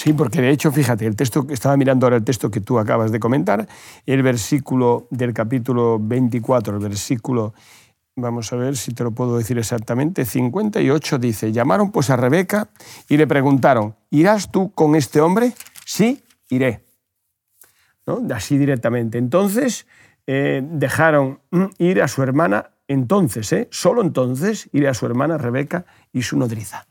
Sí, 0.01 0.13
porque 0.13 0.41
de 0.41 0.49
hecho, 0.49 0.71
fíjate, 0.71 1.05
el 1.05 1.17
texto 1.17 1.45
estaba 1.49 1.75
mirando 1.75 2.05
ahora 2.05 2.15
el 2.15 2.23
texto 2.23 2.49
que 2.49 2.62
tú 2.62 2.79
acabas 2.79 3.12
de 3.12 3.19
comentar, 3.19 3.67
el 4.05 4.23
versículo 4.23 5.09
del 5.12 5.33
capítulo 5.33 5.99
24, 5.99 6.77
el 6.77 6.81
versículo, 6.81 7.53
vamos 8.15 8.53
a 8.53 8.55
ver 8.55 8.77
si 8.77 8.93
te 8.93 9.03
lo 9.03 9.12
puedo 9.12 9.38
decir 9.38 9.57
exactamente, 9.57 10.23
58 10.23 11.17
dice, 11.17 11.51
llamaron 11.51 11.91
pues 11.91 12.09
a 12.12 12.15
Rebeca 12.15 12.69
y 13.09 13.17
le 13.17 13.27
preguntaron, 13.27 13.93
¿irás 14.09 14.49
tú 14.49 14.71
con 14.71 14.95
este 14.95 15.19
hombre? 15.19 15.51
Sí, 15.85 16.23
iré. 16.47 16.85
¿No? 18.07 18.21
Así 18.33 18.57
directamente. 18.57 19.17
Entonces 19.17 19.85
eh, 20.27 20.62
dejaron 20.63 21.41
ir 21.77 22.01
a 22.01 22.07
su 22.07 22.23
hermana, 22.23 22.71
entonces, 22.88 23.51
¿eh? 23.51 23.67
solo 23.69 24.01
entonces, 24.01 24.69
ir 24.71 24.88
a 24.88 24.93
su 24.93 25.05
hermana 25.05 25.38
Rebeca 25.38 25.85
y 26.13 26.21
su 26.21 26.38
nodriza. 26.38 26.88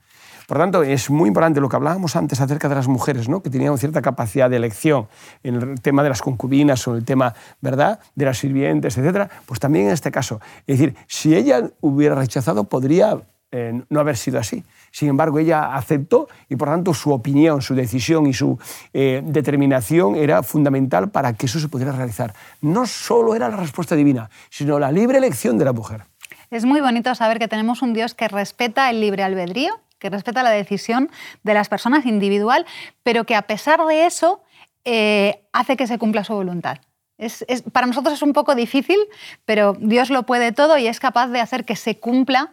Por 0.48 0.56
tanto, 0.56 0.82
es 0.82 1.10
muy 1.10 1.28
importante 1.28 1.60
lo 1.60 1.68
que 1.68 1.76
hablábamos 1.76 2.16
antes 2.16 2.40
acerca 2.40 2.70
de 2.70 2.74
las 2.74 2.88
mujeres, 2.88 3.28
¿no? 3.28 3.42
que 3.42 3.50
tenían 3.50 3.76
cierta 3.76 4.00
capacidad 4.00 4.48
de 4.48 4.56
elección 4.56 5.06
en 5.42 5.56
el 5.56 5.80
tema 5.82 6.02
de 6.02 6.08
las 6.08 6.22
concubinas 6.22 6.88
o 6.88 6.92
en 6.92 6.96
el 6.96 7.04
tema 7.04 7.34
¿verdad? 7.60 8.00
de 8.14 8.24
las 8.24 8.38
sirvientes, 8.38 8.96
etc. 8.96 9.30
Pues 9.44 9.60
también 9.60 9.88
en 9.88 9.92
este 9.92 10.10
caso. 10.10 10.40
Es 10.66 10.78
decir, 10.78 10.96
si 11.06 11.34
ella 11.34 11.68
hubiera 11.82 12.14
rechazado, 12.14 12.64
podría 12.64 13.20
eh, 13.52 13.82
no 13.90 14.00
haber 14.00 14.16
sido 14.16 14.38
así. 14.38 14.64
Sin 14.90 15.10
embargo, 15.10 15.38
ella 15.38 15.74
aceptó 15.74 16.28
y 16.48 16.56
por 16.56 16.68
tanto 16.68 16.94
su 16.94 17.12
opinión, 17.12 17.60
su 17.60 17.74
decisión 17.74 18.24
y 18.24 18.32
su 18.32 18.58
eh, 18.94 19.20
determinación 19.26 20.16
era 20.16 20.42
fundamental 20.42 21.10
para 21.10 21.34
que 21.34 21.44
eso 21.44 21.60
se 21.60 21.68
pudiera 21.68 21.92
realizar. 21.92 22.32
No 22.62 22.86
solo 22.86 23.34
era 23.34 23.50
la 23.50 23.56
respuesta 23.58 23.94
divina, 23.94 24.30
sino 24.48 24.78
la 24.78 24.90
libre 24.92 25.18
elección 25.18 25.58
de 25.58 25.66
la 25.66 25.74
mujer. 25.74 26.04
Es 26.50 26.64
muy 26.64 26.80
bonito 26.80 27.14
saber 27.14 27.38
que 27.38 27.48
tenemos 27.48 27.82
un 27.82 27.92
Dios 27.92 28.14
que 28.14 28.28
respeta 28.28 28.88
el 28.88 29.02
libre 29.02 29.24
albedrío 29.24 29.78
que 29.98 30.10
respeta 30.10 30.42
la 30.42 30.50
decisión 30.50 31.10
de 31.42 31.54
las 31.54 31.68
personas 31.68 32.06
individual, 32.06 32.66
pero 33.02 33.24
que 33.24 33.34
a 33.34 33.42
pesar 33.42 33.84
de 33.86 34.06
eso 34.06 34.42
eh, 34.84 35.42
hace 35.52 35.76
que 35.76 35.86
se 35.86 35.98
cumpla 35.98 36.24
su 36.24 36.34
voluntad. 36.34 36.78
Es, 37.18 37.44
para 37.72 37.86
nosotros 37.86 38.14
es 38.14 38.22
un 38.22 38.32
poco 38.32 38.54
difícil, 38.54 38.96
pero 39.44 39.74
Dios 39.78 40.08
lo 40.08 40.22
puede 40.22 40.52
todo 40.52 40.78
y 40.78 40.86
es 40.86 41.00
capaz 41.00 41.26
de 41.26 41.40
hacer 41.40 41.64
que 41.64 41.74
se 41.74 41.98
cumpla 41.98 42.52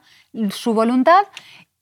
su 0.49 0.73
voluntad 0.73 1.23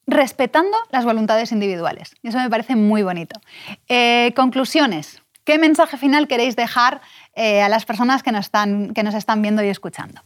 respetando 0.06 0.78
las 0.91 1.06
voluntades 1.06 1.54
individuales. 1.54 2.13
Y 2.21 2.28
eso 2.28 2.38
me 2.38 2.49
parece 2.49 2.76
muy 2.76 3.04
bonito. 3.04 3.39
Eh, 3.88 4.34
conclusiones. 4.36 5.21
¿Qué 5.45 5.58
mensaje 5.58 5.97
final 5.97 6.28
queréis 6.28 6.56
dejar 6.56 7.02
eh, 7.36 7.62
a 7.62 7.69
las 7.69 7.86
personas 7.86 8.21
que 8.21 8.32
nos, 8.32 8.45
están, 8.45 8.93
que 8.93 9.02
nos 9.02 9.15
están 9.15 9.41
viendo 9.41 9.63
y 9.63 9.69
escuchando? 9.69 10.21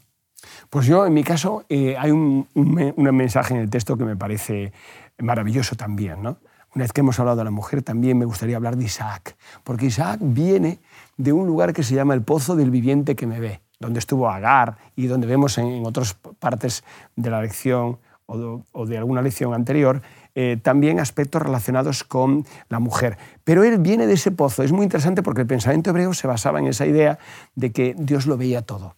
Pues 0.69 0.87
yo, 0.87 1.05
en 1.05 1.13
mi 1.13 1.23
caso, 1.23 1.63
hay 1.69 2.11
un, 2.11 2.47
un 2.53 3.15
mensaje 3.15 3.53
en 3.53 3.61
el 3.61 3.69
texto 3.69 3.97
que 3.97 4.03
me 4.03 4.15
parece 4.15 4.73
maravilloso 5.19 5.75
también. 5.75 6.21
¿no? 6.21 6.37
Una 6.75 6.83
vez 6.83 6.93
que 6.93 7.01
hemos 7.01 7.19
hablado 7.19 7.37
de 7.37 7.43
la 7.45 7.51
mujer, 7.51 7.81
también 7.81 8.17
me 8.17 8.25
gustaría 8.25 8.55
hablar 8.55 8.77
de 8.77 8.85
Isaac, 8.85 9.35
porque 9.63 9.87
Isaac 9.87 10.19
viene 10.21 10.79
de 11.17 11.33
un 11.33 11.47
lugar 11.47 11.73
que 11.73 11.83
se 11.83 11.95
llama 11.95 12.13
el 12.13 12.21
Pozo 12.21 12.55
del 12.55 12.71
Viviente 12.71 13.15
que 13.15 13.25
me 13.25 13.39
ve, 13.39 13.61
donde 13.79 13.99
estuvo 13.99 14.29
Agar 14.29 14.77
y 14.95 15.07
donde 15.07 15.27
vemos 15.27 15.57
en, 15.57 15.85
otras 15.85 16.13
partes 16.13 16.83
de 17.15 17.29
la 17.29 17.41
lección 17.41 17.97
o 18.27 18.85
de, 18.85 18.97
alguna 18.97 19.21
lección 19.21 19.53
anterior, 19.53 20.01
eh, 20.35 20.59
también 20.61 20.99
aspectos 20.99 21.41
relacionados 21.41 22.03
con 22.03 22.45
la 22.67 22.79
mujer. 22.79 23.17
Pero 23.45 23.63
él 23.63 23.77
viene 23.79 24.05
de 24.05 24.13
ese 24.13 24.31
pozo. 24.31 24.63
Es 24.63 24.73
muy 24.73 24.83
interesante 24.83 25.23
porque 25.23 25.41
el 25.41 25.47
pensamiento 25.47 25.89
hebreo 25.91 26.13
se 26.13 26.27
basaba 26.27 26.59
en 26.59 26.67
esa 26.67 26.85
idea 26.85 27.17
de 27.55 27.71
que 27.71 27.95
Dios 27.97 28.27
lo 28.27 28.37
veía 28.37 28.61
todo. 28.61 28.97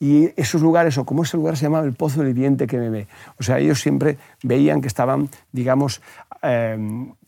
Y 0.00 0.30
esos 0.40 0.62
lugares, 0.62 0.96
o 0.98 1.04
como 1.04 1.24
ese 1.24 1.36
lugar 1.36 1.56
se 1.56 1.64
llamaba 1.64 1.84
el 1.84 1.92
pozo 1.92 2.22
del 2.22 2.32
viviente 2.32 2.66
que 2.66 2.78
me 2.78 2.88
ve. 2.88 3.08
O 3.38 3.42
sea, 3.42 3.58
ellos 3.58 3.80
siempre 3.80 4.16
veían 4.42 4.80
que 4.80 4.88
estaban, 4.88 5.28
digamos, 5.50 6.00
eh, 6.42 6.78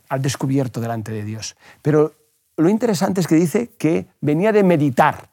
al 0.08 0.22
descubierto 0.22 0.80
delante 0.80 1.12
de 1.12 1.24
Dios. 1.24 1.56
Pero 1.82 2.14
lo 2.56 2.68
interesante 2.68 3.20
es 3.20 3.26
que 3.26 3.34
dice 3.34 3.70
que 3.78 4.06
venía 4.20 4.52
de 4.52 4.62
meditar. 4.62 5.30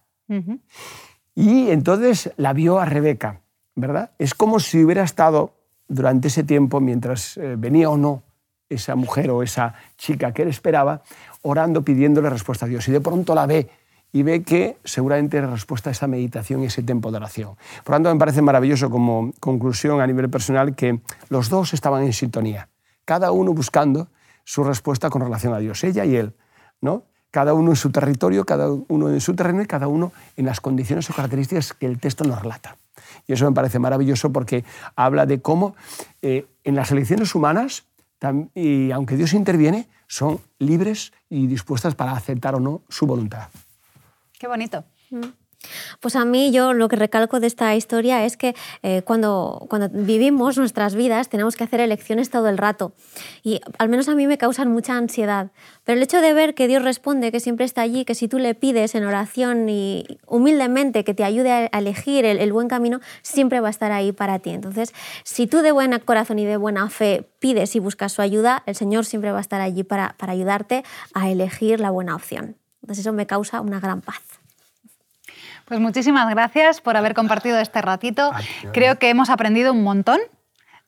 Y 1.36 1.70
entonces 1.70 2.32
la 2.38 2.54
vio 2.54 2.80
a 2.80 2.86
Rebeca, 2.86 3.42
¿verdad? 3.76 4.12
Es 4.18 4.34
como 4.34 4.60
si 4.60 4.84
hubiera 4.84 5.04
estado 5.04 5.54
durante 5.88 6.30
ese 6.30 6.44
tiempo, 6.44 6.80
mientras 6.82 7.38
eh, 7.38 7.56
venía 7.58 7.90
o 7.90 7.98
no 7.98 8.24
esa 8.70 8.96
mujer 8.96 9.30
o 9.32 9.44
esa 9.44 9.74
chica 9.98 10.34
que 10.34 10.42
él 10.42 10.50
esperaba, 10.50 11.02
orando, 11.42 11.84
pidiéndole 11.84 12.30
respuesta 12.30 12.66
a 12.66 12.70
Dios. 12.70 12.88
Y 12.88 12.92
de 12.92 13.02
pronto 13.02 13.34
la 13.34 13.46
ve 13.46 13.70
y 14.12 14.24
ve 14.24 14.44
que 14.44 14.78
seguramente 14.84 15.38
era 15.38 15.48
respuesta 15.48 15.90
a 15.90 15.92
esa 15.92 16.08
meditación 16.08 16.64
y 16.64 16.68
ese 16.68 16.84
tiempo 16.84 17.12
de 17.12 17.18
oración. 17.18 17.56
Por 17.84 17.94
lo 17.94 17.96
tanto, 17.98 18.14
me 18.14 18.20
parece 18.20 18.42
maravilloso 18.42 18.90
como 18.90 19.32
conclusión 19.40 20.02
a 20.02 20.08
nivel 20.08 20.30
personal 20.30 20.76
que 20.76 21.02
los 21.30 21.50
dos 21.50 21.74
estaban 21.74 22.04
en 22.04 22.14
sintonía, 22.14 22.70
cada 23.06 23.32
uno 23.32 23.54
buscando 23.54 24.08
su 24.44 24.64
respuesta 24.64 25.10
con 25.10 25.22
relación 25.22 25.54
a 25.54 25.60
Dios, 25.60 25.84
ella 25.84 26.06
y 26.06 26.16
él, 26.16 26.34
¿no? 26.82 27.04
Cada 27.32 27.54
uno 27.54 27.72
en 27.72 27.76
su 27.76 27.92
territorio, 27.92 28.46
cada 28.46 28.72
uno 28.72 29.10
en 29.10 29.20
su 29.20 29.36
terreno 29.36 29.62
y 29.62 29.66
cada 29.66 29.88
uno 29.90 30.14
en 30.38 30.46
las 30.46 30.62
condiciones 30.62 31.10
o 31.10 31.14
características 31.14 31.74
que 31.74 31.86
el 31.86 32.00
texto 32.00 32.24
nos 32.24 32.42
relata. 32.42 32.78
Y 33.28 33.34
eso 33.34 33.46
me 33.46 33.52
parece 33.52 33.80
maravilloso 33.80 34.32
porque 34.32 34.64
habla 34.96 35.26
de 35.26 35.42
cómo 35.42 35.76
eh, 36.22 36.48
en 36.64 36.76
las 36.76 36.92
elecciones 36.92 37.36
humanas, 37.36 37.86
y 38.56 38.92
aunque 38.92 39.18
Dios 39.18 39.34
interviene, 39.34 39.90
son 40.08 40.40
libres 40.58 41.12
y 41.30 41.48
dispuestas 41.48 41.94
para 41.94 42.14
aceptar 42.14 42.56
o 42.56 42.60
no 42.60 42.82
su 42.88 43.06
voluntad. 43.06 43.50
Qué 44.40 44.48
bonito. 44.48 44.86
Mm. 45.10 45.28
Pues 46.00 46.16
a 46.16 46.24
mí 46.24 46.52
yo 46.52 46.74
lo 46.74 46.88
que 46.88 46.96
recalco 46.96 47.40
de 47.40 47.48
esta 47.48 47.76
historia 47.76 48.24
es 48.26 48.38
que 48.38 48.56
eh, 48.84 49.02
cuando, 49.02 49.66
cuando 49.70 49.90
vivimos 49.90 50.58
nuestras 50.58 50.94
vidas 50.94 51.30
tenemos 51.30 51.56
que 51.56 51.64
hacer 51.64 51.80
elecciones 51.80 52.30
todo 52.30 52.48
el 52.48 52.58
rato 52.58 52.94
y 53.44 53.60
al 53.80 53.90
menos 53.90 54.08
a 54.08 54.16
mí 54.16 54.28
me 54.28 54.38
causan 54.38 54.72
mucha 54.72 54.96
ansiedad. 54.96 55.52
Pero 55.84 55.98
el 55.98 56.04
hecho 56.04 56.22
de 56.22 56.34
ver 56.34 56.54
que 56.54 56.68
Dios 56.68 56.84
responde, 56.84 57.32
que 57.32 57.40
siempre 57.40 57.66
está 57.66 57.82
allí, 57.82 58.06
que 58.06 58.14
si 58.14 58.28
tú 58.28 58.38
le 58.38 58.54
pides 58.54 58.94
en 58.94 59.06
oración 59.06 59.68
y 59.68 60.06
humildemente 60.28 61.04
que 61.04 61.16
te 61.16 61.24
ayude 61.24 61.52
a 61.72 61.80
elegir 61.80 62.26
el, 62.26 62.54
buen 62.54 62.68
camino, 62.68 63.00
siempre 63.24 63.60
va 63.60 63.68
a 63.68 63.72
estar 63.72 63.92
ahí 63.92 64.12
para 64.12 64.40
ti. 64.40 64.52
Entonces, 64.52 64.94
si 65.24 65.48
tú 65.48 65.62
de 65.62 65.72
buen 65.72 65.98
corazón 66.00 66.40
y 66.40 66.46
de 66.46 66.58
buena 66.58 66.90
fe 66.90 67.28
pides 67.40 67.76
y 67.76 67.80
buscas 67.80 68.14
su 68.14 68.22
ayuda, 68.22 68.64
el 68.68 68.76
Señor 68.76 69.06
siempre 69.06 69.32
va 69.32 69.40
a 69.40 69.42
estar 69.42 69.62
allí 69.62 69.84
para, 69.84 70.16
para 70.18 70.34
ayudarte 70.34 70.84
a 71.14 71.30
elegir 71.30 71.80
la 71.80 71.90
buena 71.90 72.16
opción. 72.16 72.58
Entonces 72.88 73.06
eso 73.06 73.12
me 73.12 73.28
causa 73.28 73.60
una 73.60 73.82
gran 73.82 74.00
paz. 74.00 74.22
Pues 75.66 75.82
muchísimas 75.82 76.30
gracias 76.30 76.80
por 76.80 76.96
haber 76.96 77.14
compartido 77.14 77.60
este 77.60 77.82
ratito. 77.82 78.32
Creo 78.72 78.98
que 78.98 79.10
hemos 79.10 79.30
aprendido 79.30 79.74
un 79.74 79.84
montón 79.84 80.22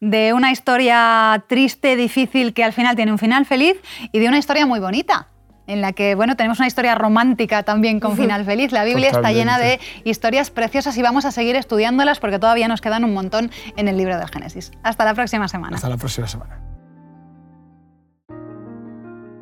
de 0.00 0.32
una 0.32 0.50
historia 0.50 1.44
triste, 1.46 1.96
difícil, 1.96 2.54
que 2.54 2.64
al 2.64 2.72
final 2.72 2.96
tiene 2.96 3.12
un 3.12 3.18
final 3.18 3.44
feliz, 3.44 3.76
y 4.12 4.18
de 4.18 4.28
una 4.28 4.38
historia 4.38 4.64
muy 4.64 4.80
bonita, 4.80 5.28
en 5.66 5.82
la 5.82 5.92
que, 5.92 6.14
bueno, 6.14 6.36
tenemos 6.36 6.58
una 6.58 6.68
historia 6.68 6.94
romántica 6.94 7.64
también 7.64 8.00
con 8.00 8.16
final 8.16 8.46
feliz. 8.46 8.72
La 8.72 8.84
Biblia 8.84 9.10
está 9.10 9.30
llena 9.30 9.58
de 9.58 9.78
historias 10.04 10.48
preciosas 10.50 10.96
y 10.96 11.02
vamos 11.02 11.26
a 11.26 11.32
seguir 11.32 11.54
estudiándolas 11.54 12.18
porque 12.18 12.38
todavía 12.38 12.66
nos 12.66 12.80
quedan 12.80 13.04
un 13.04 13.12
montón 13.12 13.50
en 13.76 13.88
el 13.88 13.98
libro 13.98 14.16
del 14.16 14.30
Génesis. 14.30 14.72
Hasta 14.82 15.04
la 15.04 15.12
próxima 15.12 15.48
semana. 15.48 15.76
Hasta 15.76 15.90
la 15.90 15.98
próxima 15.98 16.26
semana. 16.26 16.69